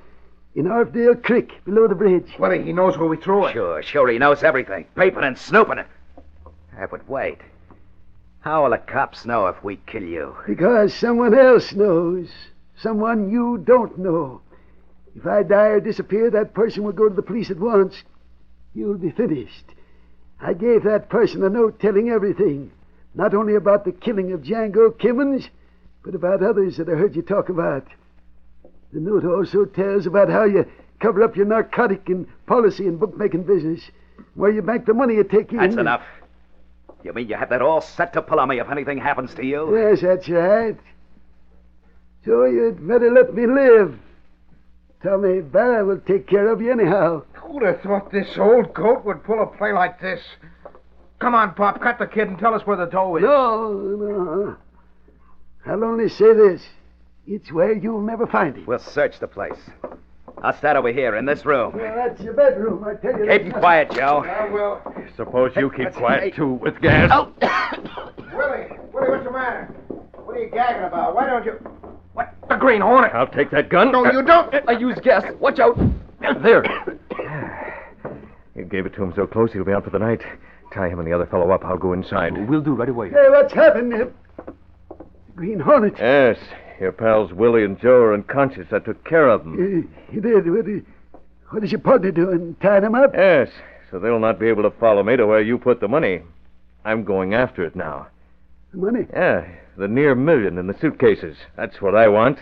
In 0.55 0.67
Ardvale 0.67 1.21
Creek, 1.21 1.65
below 1.65 1.85
the 1.89 1.95
bridge. 1.95 2.33
Willie, 2.39 2.63
he 2.63 2.71
knows 2.71 2.97
where 2.97 3.09
we 3.09 3.17
threw 3.17 3.45
it. 3.45 3.51
Sure, 3.51 3.83
sure, 3.83 4.07
he 4.07 4.17
knows 4.17 4.41
everything. 4.41 4.85
Peeping 4.95 5.25
and 5.25 5.37
snooping 5.37 5.79
it. 5.79 5.87
Yeah, 6.73 6.87
but 6.89 7.09
wait. 7.09 7.39
How 8.39 8.63
will 8.63 8.69
the 8.69 8.77
cops 8.77 9.25
know 9.25 9.47
if 9.47 9.61
we 9.65 9.75
kill 9.85 10.03
you? 10.03 10.33
Because 10.47 10.93
someone 10.93 11.33
else 11.33 11.73
knows. 11.73 12.29
Someone 12.77 13.29
you 13.29 13.57
don't 13.57 13.97
know. 13.97 14.41
If 15.13 15.27
I 15.27 15.43
die 15.43 15.67
or 15.67 15.81
disappear, 15.81 16.29
that 16.29 16.53
person 16.53 16.83
will 16.83 16.93
go 16.93 17.09
to 17.09 17.15
the 17.15 17.21
police 17.21 17.51
at 17.51 17.59
once. 17.59 18.03
You'll 18.73 18.97
be 18.97 19.11
finished. 19.11 19.65
I 20.39 20.53
gave 20.53 20.83
that 20.83 21.09
person 21.09 21.43
a 21.43 21.49
note 21.49 21.81
telling 21.81 22.09
everything. 22.09 22.71
Not 23.13 23.33
only 23.33 23.55
about 23.55 23.83
the 23.83 23.91
killing 23.91 24.31
of 24.31 24.41
Django 24.41 24.91
Kimmins, 24.91 25.49
but 26.03 26.15
about 26.15 26.43
others 26.43 26.77
that 26.77 26.87
I 26.87 26.93
heard 26.93 27.15
you 27.15 27.23
talk 27.23 27.49
about. 27.49 27.87
The 28.95 29.01
note 29.01 29.25
also 29.25 29.65
tells 29.65 30.05
about 30.05 30.29
how 30.29 30.45
you 30.45 30.65
cover 31.01 31.21
up 31.21 31.36
your 31.36 31.45
narcotic 31.45 32.08
and 32.08 32.25
policy 32.45 32.88
and 32.88 32.97
bookmaking 32.97 33.43
business, 33.43 33.91
where 34.36 34.49
you 34.49 34.62
bank 34.62 34.86
the 34.86 34.93
money 34.93 35.15
you 35.15 35.25
take 35.25 35.51
in. 35.51 35.58
That's 35.58 35.75
enough. 35.75 36.01
You 37.03 37.12
mean 37.12 37.27
you 37.27 37.36
have 37.36 37.49
that 37.49 37.62
all 37.62 37.81
set 37.81 38.13
to 38.13 38.21
pull 38.21 38.39
on 38.39 38.47
me 38.47 38.62
if 38.62 38.69
anything 38.69 38.97
happens 38.97 39.34
to 39.34 39.43
you? 39.43 39.77
Yes, 39.77 39.99
that's 39.99 40.29
right. 40.29 40.77
So 42.23 42.45
you'd 42.45 42.88
better 42.88 43.12
let 43.12 43.34
me 43.34 43.45
live. 43.45 43.99
Tommy 45.03 45.41
Barra 45.41 45.84
will 45.84 45.99
take 45.99 46.25
care 46.25 46.47
of 46.47 46.62
you 46.62 46.71
anyhow. 46.71 47.23
Who'd 47.34 47.63
have 47.63 47.81
thought 47.81 48.13
this 48.13 48.38
old 48.38 48.73
goat 48.73 49.03
would 49.03 49.25
pull 49.25 49.43
a 49.43 49.58
play 49.58 49.73
like 49.73 49.99
this? 49.99 50.21
Come 51.19 51.36
on, 51.36 51.53
Pop, 51.53 51.81
cut 51.81 51.99
the 51.99 52.08
kid 52.08 52.29
and 52.29 52.39
tell 52.39 52.53
us 52.53 52.65
where 52.65 52.77
the 52.77 52.86
dough 52.86 53.17
is. 53.17 53.23
No, 53.23 53.73
no. 53.73 54.58
I'll 55.65 55.84
only 55.84 56.08
say 56.08 56.34
this. 56.34 56.65
It's 57.27 57.51
where 57.51 57.73
you'll 57.73 58.01
never 58.01 58.27
find 58.27 58.55
it. 58.57 58.67
We'll 58.67 58.79
search 58.79 59.19
the 59.19 59.27
place. 59.27 59.57
I'll 60.43 60.55
start 60.57 60.77
over 60.77 60.91
here 60.91 61.15
in 61.15 61.25
this 61.25 61.43
room. 61.45 61.73
Well, 61.75 61.95
that's 61.95 62.21
your 62.21 62.33
bedroom, 62.33 62.83
I 62.83 62.95
tell 62.95 63.17
you. 63.17 63.27
Keep 63.27 63.41
him 63.41 63.51
quiet, 63.53 63.89
Joe. 63.91 64.23
Ah, 64.25 64.43
I 64.43 64.49
will. 64.49 64.81
Suppose 65.15 65.55
you 65.55 65.71
keep 65.71 65.91
quiet, 65.93 66.35
too, 66.35 66.53
with 66.53 66.79
gas. 66.81 67.09
Oh. 67.11 67.31
Willie, 68.31 68.67
Willie, 68.93 69.09
what's 69.09 69.23
the 69.23 69.31
matter? 69.31 69.73
What 70.23 70.38
are 70.38 70.39
you 70.39 70.49
gagging 70.51 70.83
about? 70.83 71.15
Why 71.15 71.25
don't 71.25 71.45
you... 71.45 71.53
What? 72.13 72.35
The 72.47 72.57
Green 72.57 72.81
Hornet. 72.81 73.13
I'll 73.15 73.27
take 73.27 73.49
that 73.51 73.69
gun. 73.69 73.91
No, 73.91 74.05
you 74.11 74.21
don't. 74.21 74.53
I 74.67 74.73
use 74.73 74.97
gas. 75.03 75.23
Watch 75.39 75.59
out. 75.59 75.77
There. 76.41 76.63
You 78.55 78.65
gave 78.65 78.85
it 78.85 78.93
to 78.95 79.03
him 79.03 79.13
so 79.15 79.25
close 79.25 79.51
he'll 79.51 79.65
be 79.65 79.73
out 79.73 79.83
for 79.83 79.89
the 79.89 79.99
night. 79.99 80.21
Tie 80.73 80.89
him 80.89 80.99
and 80.99 81.07
the 81.07 81.13
other 81.13 81.25
fellow 81.25 81.51
up. 81.51 81.63
I'll 81.65 81.77
go 81.77 81.93
inside. 81.93 82.47
We'll 82.47 82.61
do 82.61 82.73
right 82.73 82.89
away. 82.89 83.09
Hey, 83.09 83.29
what's 83.29 83.53
happened? 83.53 83.91
The 83.93 84.11
Green 85.35 85.59
Hornet. 85.59 85.95
Yes, 85.97 86.38
your 86.79 86.91
pals 86.91 87.31
Willie 87.33 87.63
and 87.63 87.79
Joe 87.79 88.01
are 88.01 88.13
unconscious. 88.13 88.67
I 88.71 88.79
took 88.79 89.03
care 89.05 89.29
of 89.29 89.43
them. 89.43 89.53
Uh, 89.53 90.13
you 90.13 90.21
did. 90.21 90.49
What, 90.49 90.67
is- 90.67 90.83
what 91.49 91.63
is 91.63 91.71
your 91.71 91.79
partner 91.81 92.11
doing? 92.11 92.55
Tying 92.61 92.81
them 92.83 92.95
up? 92.95 93.11
Yes, 93.13 93.49
so 93.91 93.99
they'll 93.99 94.19
not 94.19 94.39
be 94.39 94.47
able 94.47 94.63
to 94.63 94.71
follow 94.79 95.03
me 95.03 95.15
to 95.15 95.25
where 95.27 95.41
you 95.41 95.57
put 95.57 95.79
the 95.79 95.88
money. 95.88 96.21
I'm 96.83 97.03
going 97.03 97.33
after 97.33 97.63
it 97.63 97.75
now. 97.75 98.07
The 98.71 98.77
money? 98.79 99.07
Yeah, 99.13 99.47
the 99.77 99.88
near 99.88 100.15
million 100.15 100.57
in 100.57 100.67
the 100.67 100.75
suitcases. 100.79 101.38
That's 101.55 101.81
what 101.81 101.95
I 101.95 102.07
want. 102.07 102.39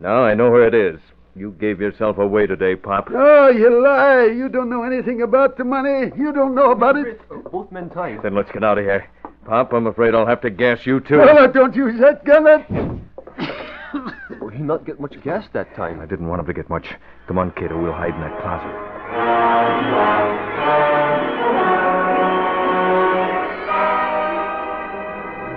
Now 0.00 0.22
I 0.22 0.34
know 0.34 0.50
where 0.50 0.66
it 0.66 0.74
is. 0.74 1.00
You 1.38 1.54
gave 1.60 1.80
yourself 1.80 2.18
away 2.18 2.48
today, 2.48 2.74
Pop. 2.74 3.10
Oh, 3.14 3.48
you 3.48 3.80
lie. 3.80 4.24
You 4.24 4.48
don't 4.48 4.68
know 4.68 4.82
anything 4.82 5.22
about 5.22 5.56
the 5.56 5.62
money. 5.62 6.10
You 6.18 6.32
don't 6.32 6.52
know 6.52 6.72
about 6.72 6.96
it. 6.96 7.20
Both 7.52 7.70
men 7.70 7.90
tied. 7.90 8.22
Then 8.24 8.34
let's 8.34 8.50
get 8.50 8.64
out 8.64 8.76
of 8.76 8.84
here. 8.84 9.08
Pop, 9.44 9.72
I'm 9.72 9.86
afraid 9.86 10.16
I'll 10.16 10.26
have 10.26 10.40
to 10.40 10.50
gas 10.50 10.84
you, 10.84 10.98
too. 10.98 11.20
Oh, 11.22 11.46
don't 11.46 11.76
use 11.76 12.00
that 12.00 12.24
gun. 12.24 12.42
That... 12.42 12.66
Well, 14.40 14.50
he 14.50 14.62
not 14.62 14.84
get 14.84 15.00
much 15.00 15.20
gas 15.22 15.46
that 15.52 15.74
time. 15.74 16.00
I 16.00 16.06
didn't 16.06 16.28
want 16.28 16.40
him 16.40 16.46
to 16.46 16.52
get 16.52 16.68
much. 16.68 16.94
Come 17.26 17.38
on, 17.38 17.50
Cato. 17.52 17.80
We'll 17.80 17.92
hide 17.92 18.14
in 18.14 18.20
that 18.20 18.40
closet. 18.42 18.98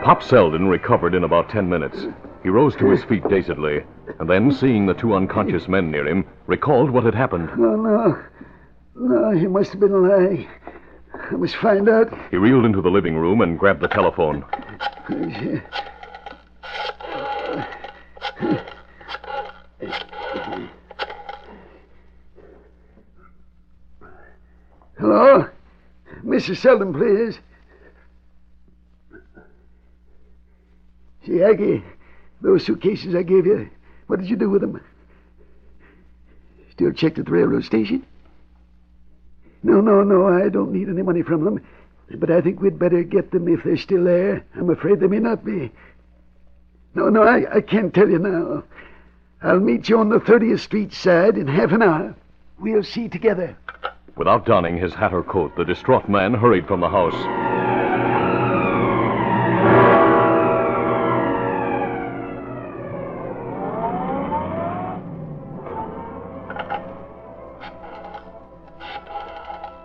Pop 0.04 0.24
Selden 0.24 0.68
recovered 0.68 1.14
in 1.14 1.24
about 1.24 1.50
ten 1.50 1.70
minutes. 1.70 2.06
He 2.44 2.50
rose 2.50 2.76
to 2.78 2.90
his 2.90 3.04
feet 3.04 3.24
dazedly, 3.30 3.84
and 4.20 4.30
then, 4.30 4.52
seeing 4.52 4.86
the 4.86 4.94
two 4.94 5.14
unconscious 5.14 5.68
men 5.68 5.92
near 5.92 6.08
him, 6.08 6.26
recalled 6.48 6.92
what 6.92 7.04
had 7.04 7.16
happened. 7.16 7.50
No, 7.58 7.76
no. 7.76 8.24
No, 8.96 9.32
he 9.32 9.48
must 9.48 9.72
have 9.72 9.80
been 9.80 10.08
lying. 10.08 10.48
I 11.14 11.36
must 11.36 11.56
find 11.56 11.88
out. 11.90 12.14
He 12.30 12.38
reeled 12.38 12.66
into 12.66 12.82
the 12.82 12.90
living 12.90 13.16
room 13.16 13.42
and 13.42 13.58
grabbed 13.58 13.82
the 13.82 13.88
telephone. 13.88 14.46
Hello? 25.00 25.50
Mrs. 26.24 26.58
Selden, 26.58 26.94
please. 26.94 27.40
See, 31.26 31.42
Aggie, 31.42 31.84
those 32.42 32.66
suitcases 32.66 33.16
I 33.16 33.24
gave 33.24 33.46
you, 33.46 33.70
what 34.12 34.20
did 34.20 34.30
you 34.30 34.36
do 34.36 34.50
with 34.50 34.60
them? 34.60 34.78
Still 36.72 36.92
checked 36.92 37.18
at 37.18 37.28
the 37.28 37.32
railroad 37.32 37.64
station? 37.64 38.06
No, 39.64 39.80
no, 39.80 40.04
no, 40.04 40.28
I 40.28 40.50
don't 40.50 40.74
need 40.74 40.90
any 40.90 41.02
money 41.02 41.22
from 41.22 41.46
them. 41.46 41.66
But 42.16 42.30
I 42.30 42.42
think 42.42 42.60
we'd 42.60 42.78
better 42.78 43.04
get 43.04 43.32
them 43.32 43.48
if 43.48 43.64
they're 43.64 43.78
still 43.78 44.04
there. 44.04 44.44
I'm 44.54 44.70
afraid 44.70 45.00
they 45.00 45.08
may 45.08 45.20
not 45.20 45.46
be. 45.46 45.72
No, 46.94 47.08
no, 47.08 47.24
I, 47.24 47.56
I 47.56 47.62
can't 47.62 47.94
tell 47.94 48.10
you 48.10 48.20
now. 48.20 48.66
I'll 49.42 49.62
meet 49.62 49.88
you 49.88 49.98
on 49.98 50.10
the 50.10 50.20
30th 50.20 50.60
Street 50.60 50.92
side 50.92 51.38
in 51.38 51.48
half 51.48 51.72
an 51.72 51.82
hour. 51.82 52.14
We'll 52.60 52.84
see 52.84 53.08
together. 53.08 53.56
Without 54.18 54.46
donning 54.46 54.78
his 54.78 54.94
hat 54.94 55.14
or 55.14 55.24
coat, 55.24 55.56
the 55.56 55.64
distraught 55.64 56.10
man 56.10 56.34
hurried 56.34 56.68
from 56.68 56.82
the 56.82 56.90
house. 56.90 57.51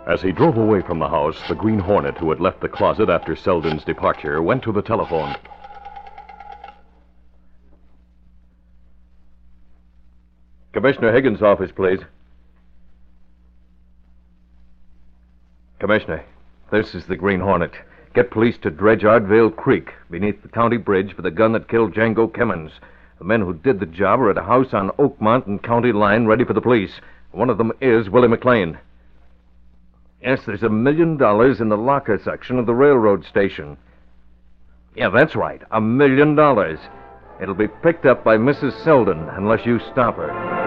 As 0.07 0.21
he 0.21 0.31
drove 0.31 0.55
away 0.55 0.81
from 0.81 0.99
the 0.99 1.09
house, 1.09 1.37
the 1.49 1.55
Green 1.55 1.79
Hornet, 1.79 2.17
who 2.17 2.29
had 2.29 2.39
left 2.39 2.61
the 2.61 2.69
closet 2.69 3.09
after 3.09 3.35
Selden's 3.35 3.83
departure, 3.83 4.41
went 4.41 4.63
to 4.63 4.71
the 4.71 4.81
telephone. 4.81 5.35
Commissioner 10.71 11.11
Higgins' 11.11 11.41
office, 11.41 11.71
please. 11.75 11.99
Commissioner, 15.79 16.23
this 16.71 16.95
is 16.95 17.05
the 17.07 17.17
Green 17.17 17.41
Hornet. 17.41 17.73
Get 18.13 18.31
police 18.31 18.57
to 18.59 18.71
dredge 18.71 19.01
Ardvale 19.01 19.53
Creek 19.53 19.93
beneath 20.09 20.41
the 20.41 20.47
county 20.47 20.77
bridge 20.77 21.13
for 21.13 21.21
the 21.21 21.31
gun 21.31 21.51
that 21.51 21.67
killed 21.67 21.93
Django 21.93 22.31
Kimmins. 22.31 22.71
The 23.17 23.25
men 23.25 23.41
who 23.41 23.53
did 23.53 23.81
the 23.81 23.85
job 23.85 24.21
are 24.21 24.31
at 24.31 24.37
a 24.37 24.43
house 24.43 24.73
on 24.73 24.91
Oakmont 24.91 25.47
and 25.47 25.61
County 25.61 25.91
Line 25.91 26.27
ready 26.27 26.45
for 26.45 26.53
the 26.53 26.61
police. 26.61 27.01
One 27.31 27.49
of 27.49 27.57
them 27.57 27.73
is 27.81 28.09
Willie 28.09 28.29
McLean. 28.29 28.77
Yes, 30.21 30.39
there's 30.45 30.63
a 30.63 30.69
million 30.69 31.17
dollars 31.17 31.61
in 31.61 31.69
the 31.69 31.77
locker 31.77 32.19
section 32.23 32.57
of 32.57 32.65
the 32.65 32.73
railroad 32.73 33.23
station. 33.25 33.77
Yeah, 34.95 35.09
that's 35.09 35.35
right. 35.35 35.61
A 35.71 35.79
million 35.79 36.35
dollars. 36.35 36.79
It'll 37.41 37.53
be 37.53 37.67
picked 37.67 38.05
up 38.05 38.23
by 38.23 38.37
Mrs. 38.37 38.83
Selden 38.83 39.29
unless 39.29 39.65
you 39.65 39.79
stop 39.91 40.15
her. 40.15 40.57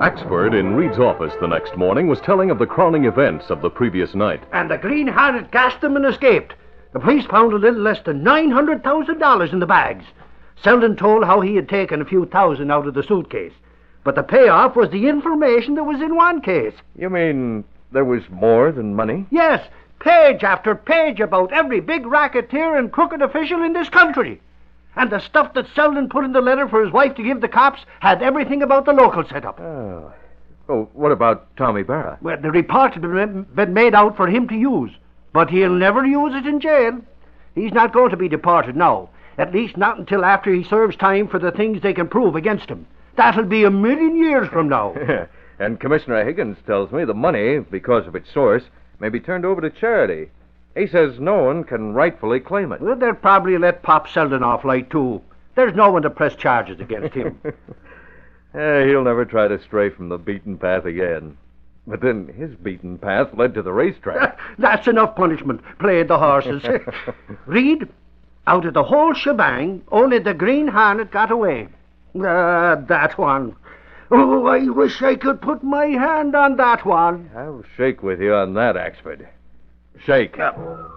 Axford, 0.00 0.58
in 0.58 0.74
Reed's 0.74 0.98
office 0.98 1.34
the 1.40 1.46
next 1.46 1.76
morning, 1.76 2.08
was 2.08 2.20
telling 2.20 2.50
of 2.50 2.58
the 2.58 2.66
crowning 2.66 3.04
events 3.04 3.50
of 3.50 3.60
the 3.60 3.70
previous 3.70 4.14
night. 4.14 4.42
And 4.50 4.70
the 4.70 4.78
Green 4.78 5.06
Hornet 5.06 5.52
gassed 5.52 5.82
them 5.82 5.94
and 5.94 6.06
escaped. 6.06 6.54
The 6.92 7.00
police 7.00 7.26
found 7.26 7.52
a 7.52 7.56
little 7.56 7.82
less 7.82 8.00
than 8.04 8.24
$900,000 8.24 9.52
in 9.52 9.60
the 9.60 9.66
bags. 9.66 10.04
Selden 10.62 10.96
told 10.96 11.24
how 11.24 11.40
he 11.40 11.56
had 11.56 11.68
taken 11.68 12.00
a 12.00 12.04
few 12.04 12.26
thousand 12.26 12.70
out 12.70 12.86
of 12.86 12.94
the 12.94 13.02
suitcase. 13.02 13.52
But 14.04 14.14
the 14.14 14.22
payoff 14.22 14.76
was 14.76 14.90
the 14.90 15.08
information 15.08 15.74
that 15.74 15.84
was 15.84 16.00
in 16.00 16.16
one 16.16 16.40
case. 16.40 16.74
You 16.96 17.10
mean 17.10 17.64
there 17.92 18.04
was 18.04 18.22
more 18.30 18.72
than 18.72 18.94
money? 18.94 19.26
Yes, 19.30 19.66
page 20.00 20.42
after 20.42 20.74
page 20.74 21.20
about 21.20 21.52
every 21.52 21.80
big 21.80 22.06
racketeer 22.06 22.76
and 22.76 22.92
crooked 22.92 23.22
official 23.22 23.62
in 23.62 23.72
this 23.72 23.88
country. 23.88 24.40
And 24.96 25.10
the 25.10 25.20
stuff 25.20 25.54
that 25.54 25.66
Selden 25.74 26.08
put 26.08 26.24
in 26.24 26.32
the 26.32 26.40
letter 26.40 26.68
for 26.68 26.82
his 26.82 26.92
wife 26.92 27.14
to 27.16 27.22
give 27.22 27.40
the 27.40 27.48
cops 27.48 27.82
had 28.00 28.22
everything 28.22 28.62
about 28.62 28.86
the 28.86 28.92
local 28.92 29.24
setup. 29.28 29.60
Oh. 29.60 30.12
Oh, 30.68 30.88
what 30.92 31.10
about 31.10 31.54
Tommy 31.56 31.82
Barra? 31.82 32.18
Well, 32.22 32.40
the 32.40 32.50
report 32.50 32.92
had 32.92 33.02
been 33.02 33.42
been 33.54 33.74
made 33.74 33.94
out 33.94 34.16
for 34.16 34.28
him 34.28 34.46
to 34.48 34.54
use, 34.54 34.92
but 35.32 35.50
he'll 35.50 35.74
never 35.74 36.06
use 36.06 36.32
it 36.34 36.46
in 36.46 36.60
jail. 36.60 37.00
He's 37.54 37.72
not 37.72 37.92
going 37.92 38.10
to 38.10 38.16
be 38.16 38.28
deported 38.28 38.76
now, 38.76 39.10
at 39.38 39.52
least 39.52 39.76
not 39.76 39.98
until 39.98 40.24
after 40.24 40.52
he 40.52 40.64
serves 40.64 40.96
time 40.96 41.28
for 41.28 41.38
the 41.38 41.52
things 41.52 41.82
they 41.82 41.94
can 41.94 42.08
prove 42.08 42.36
against 42.36 42.68
him. 42.68 42.86
That'll 43.16 43.44
be 43.44 43.64
a 43.64 43.70
million 43.70 44.16
years 44.16 44.48
from 44.48 44.68
now. 44.68 44.94
and 45.58 45.80
Commissioner 45.80 46.24
Higgins 46.24 46.58
tells 46.66 46.92
me 46.92 47.04
the 47.04 47.14
money, 47.14 47.58
because 47.58 48.06
of 48.06 48.14
its 48.14 48.32
source, 48.32 48.64
may 48.98 49.08
be 49.08 49.20
turned 49.20 49.44
over 49.44 49.60
to 49.60 49.70
charity. 49.70 50.30
He 50.76 50.86
says 50.86 51.18
no 51.18 51.42
one 51.42 51.64
can 51.64 51.94
rightfully 51.94 52.40
claim 52.40 52.72
it. 52.72 52.80
Well, 52.80 52.96
they'll 52.96 53.14
probably 53.14 53.58
let 53.58 53.82
Pop 53.82 54.08
Selden 54.08 54.42
off 54.42 54.64
light, 54.64 54.90
too. 54.90 55.20
There's 55.56 55.74
no 55.74 55.90
one 55.90 56.02
to 56.02 56.10
press 56.10 56.36
charges 56.36 56.80
against 56.80 57.14
him. 57.14 57.40
Eh, 58.52 58.86
he'll 58.86 59.04
never 59.04 59.24
try 59.24 59.46
to 59.46 59.62
stray 59.62 59.90
from 59.90 60.08
the 60.08 60.18
beaten 60.18 60.58
path 60.58 60.84
again. 60.84 61.36
But 61.86 62.00
then 62.00 62.26
his 62.36 62.54
beaten 62.56 62.98
path 62.98 63.28
led 63.32 63.54
to 63.54 63.62
the 63.62 63.72
racetrack. 63.72 64.38
That's 64.58 64.88
enough 64.88 65.14
punishment. 65.14 65.60
Played 65.78 66.08
the 66.08 66.18
horses. 66.18 66.64
Reed, 67.46 67.88
out 68.50 68.64
of 68.64 68.74
the 68.74 68.82
whole 68.82 69.14
shebang, 69.14 69.80
only 69.92 70.18
the 70.18 70.34
Green 70.34 70.66
Hornet 70.66 71.12
got 71.12 71.30
away. 71.30 71.68
Ah, 72.16 72.74
that 72.88 73.16
one. 73.16 73.54
Oh, 74.10 74.46
I 74.46 74.68
wish 74.68 75.00
I 75.02 75.14
could 75.14 75.40
put 75.40 75.62
my 75.62 75.86
hand 75.86 76.34
on 76.34 76.56
that 76.56 76.84
one. 76.84 77.30
I'll 77.36 77.62
shake 77.76 78.02
with 78.02 78.20
you 78.20 78.34
on 78.34 78.54
that, 78.54 78.74
Axford. 78.74 79.28
Shake. 80.04 80.34
Sentinel 80.34 80.90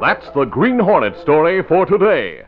That's 0.00 0.30
the 0.30 0.44
Green 0.44 0.78
Hornet 0.78 1.18
story 1.20 1.62
for 1.62 1.86
today. 1.86 2.42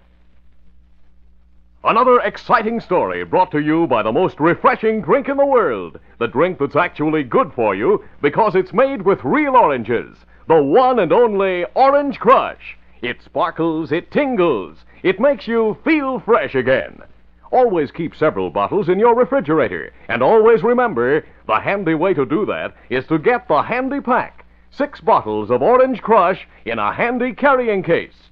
Another 1.83 2.21
exciting 2.21 2.81
story 2.81 3.25
brought 3.25 3.51
to 3.53 3.61
you 3.61 3.87
by 3.87 4.03
the 4.03 4.13
most 4.13 4.39
refreshing 4.41 5.01
drink 5.01 5.29
in 5.29 5.37
the 5.37 5.47
world. 5.47 5.99
The 6.19 6.27
drink 6.29 6.59
that's 6.59 6.77
actually 6.77 7.25
good 7.25 7.53
for 7.55 7.75
you 7.75 8.05
because 8.21 8.55
it's 8.55 8.73
made 8.73 9.03
with 9.03 9.25
real 9.25 9.57
oranges. 9.57 10.17
The 10.49 10.63
one 10.63 10.99
and 10.99 11.13
only 11.13 11.65
Orange 11.75 12.19
Crush. 12.19 12.78
It 13.01 13.23
sparkles, 13.23 13.93
it 13.93 14.11
tingles, 14.11 14.79
it 15.03 15.21
makes 15.21 15.47
you 15.47 15.79
feel 15.85 16.19
fresh 16.19 16.55
again. 16.55 17.01
Always 17.51 17.91
keep 17.91 18.15
several 18.15 18.51
bottles 18.51 18.89
in 18.89 18.99
your 18.99 19.15
refrigerator. 19.15 19.93
And 20.09 20.23
always 20.23 20.63
remember 20.63 21.25
the 21.47 21.61
handy 21.61 21.95
way 21.95 22.13
to 22.15 22.27
do 22.27 22.45
that 22.47 22.75
is 22.91 23.07
to 23.07 23.19
get 23.19 23.49
the 23.49 23.63
handy 23.63 24.01
pack. 24.01 24.45
Six 24.71 25.01
bottles 25.01 25.51
of 25.51 25.63
Orange 25.63 26.03
Crush 26.03 26.47
in 26.67 26.79
a 26.79 26.93
handy 26.93 27.33
carrying 27.33 27.83
case. 27.83 28.29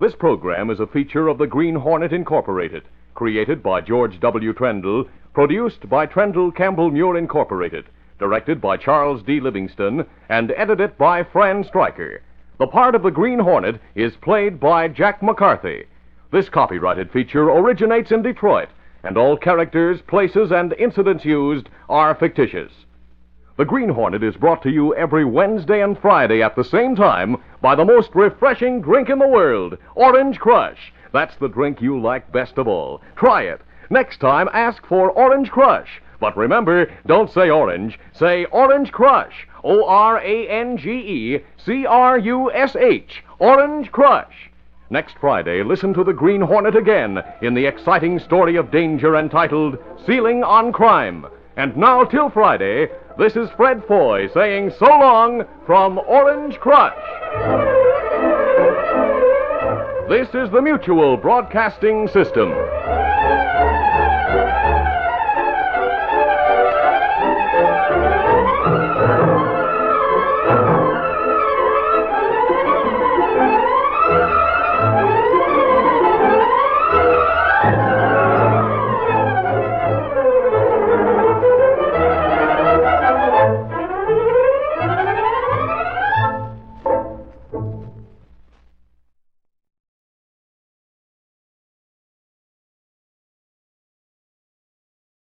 This 0.00 0.14
program 0.14 0.68
is 0.68 0.80
a 0.80 0.86
feature 0.86 1.28
of 1.28 1.38
the 1.38 1.46
Green 1.46 1.76
Hornet 1.76 2.12
Incorporated, 2.12 2.82
created 3.14 3.62
by 3.62 3.80
George 3.80 4.20
W. 4.20 4.52
Trendle, 4.52 5.08
produced 5.32 5.88
by 5.88 6.06
Trendle 6.06 6.54
Campbell 6.54 6.90
Muir 6.90 7.16
Incorporated, 7.16 7.86
directed 8.18 8.60
by 8.60 8.76
Charles 8.76 9.22
D. 9.22 9.40
Livingston, 9.40 10.04
and 10.28 10.52
edited 10.56 10.98
by 10.98 11.22
Fran 11.22 11.64
Stryker. 11.64 12.20
The 12.58 12.66
part 12.66 12.94
of 12.94 13.02
the 13.02 13.10
Green 13.10 13.38
Hornet 13.38 13.78
is 13.94 14.16
played 14.16 14.58
by 14.58 14.88
Jack 14.88 15.22
McCarthy. 15.22 15.84
This 16.30 16.48
copyrighted 16.48 17.10
feature 17.10 17.50
originates 17.50 18.10
in 18.10 18.22
Detroit, 18.22 18.68
and 19.04 19.18
all 19.18 19.36
characters, 19.36 20.00
places, 20.00 20.50
and 20.50 20.72
incidents 20.78 21.26
used 21.26 21.68
are 21.90 22.14
fictitious. 22.14 22.72
The 23.58 23.66
Green 23.66 23.90
Hornet 23.90 24.22
is 24.22 24.36
brought 24.36 24.62
to 24.62 24.70
you 24.70 24.94
every 24.94 25.22
Wednesday 25.22 25.82
and 25.82 25.98
Friday 25.98 26.42
at 26.42 26.56
the 26.56 26.64
same 26.64 26.96
time 26.96 27.36
by 27.60 27.74
the 27.74 27.84
most 27.84 28.14
refreshing 28.14 28.80
drink 28.80 29.10
in 29.10 29.18
the 29.18 29.28
world, 29.28 29.76
Orange 29.94 30.38
Crush. 30.38 30.94
That's 31.12 31.36
the 31.36 31.48
drink 31.48 31.82
you 31.82 32.00
like 32.00 32.32
best 32.32 32.56
of 32.56 32.66
all. 32.66 33.02
Try 33.16 33.42
it. 33.42 33.60
Next 33.90 34.18
time, 34.18 34.48
ask 34.54 34.84
for 34.86 35.10
Orange 35.10 35.50
Crush. 35.50 36.00
But 36.18 36.36
remember, 36.36 36.90
don't 37.06 37.30
say 37.30 37.50
orange, 37.50 37.98
say 38.12 38.46
Orange 38.46 38.92
Crush. 38.92 39.46
O 39.62 39.84
R 39.84 40.18
A 40.18 40.48
N 40.48 40.76
G 40.76 40.90
E 40.90 41.40
C 41.56 41.84
R 41.86 42.18
U 42.18 42.52
S 42.52 42.76
H. 42.76 43.24
Orange 43.38 43.90
Crush. 43.90 44.50
Next 44.88 45.16
Friday, 45.20 45.64
listen 45.64 45.92
to 45.94 46.04
the 46.04 46.12
Green 46.12 46.40
Hornet 46.40 46.76
again 46.76 47.22
in 47.42 47.54
the 47.54 47.66
exciting 47.66 48.20
story 48.20 48.54
of 48.54 48.70
danger 48.70 49.16
entitled 49.16 49.78
Sealing 50.06 50.44
on 50.44 50.72
Crime. 50.72 51.26
And 51.56 51.76
now, 51.76 52.04
till 52.04 52.30
Friday, 52.30 52.88
this 53.18 53.34
is 53.34 53.50
Fred 53.56 53.82
Foy 53.88 54.28
saying 54.28 54.72
so 54.78 54.86
long 54.86 55.44
from 55.66 55.98
Orange 55.98 56.60
Crush. 56.60 56.94
This 60.08 60.28
is 60.28 60.48
the 60.52 60.62
Mutual 60.62 61.16
Broadcasting 61.16 62.06
System. 62.06 62.52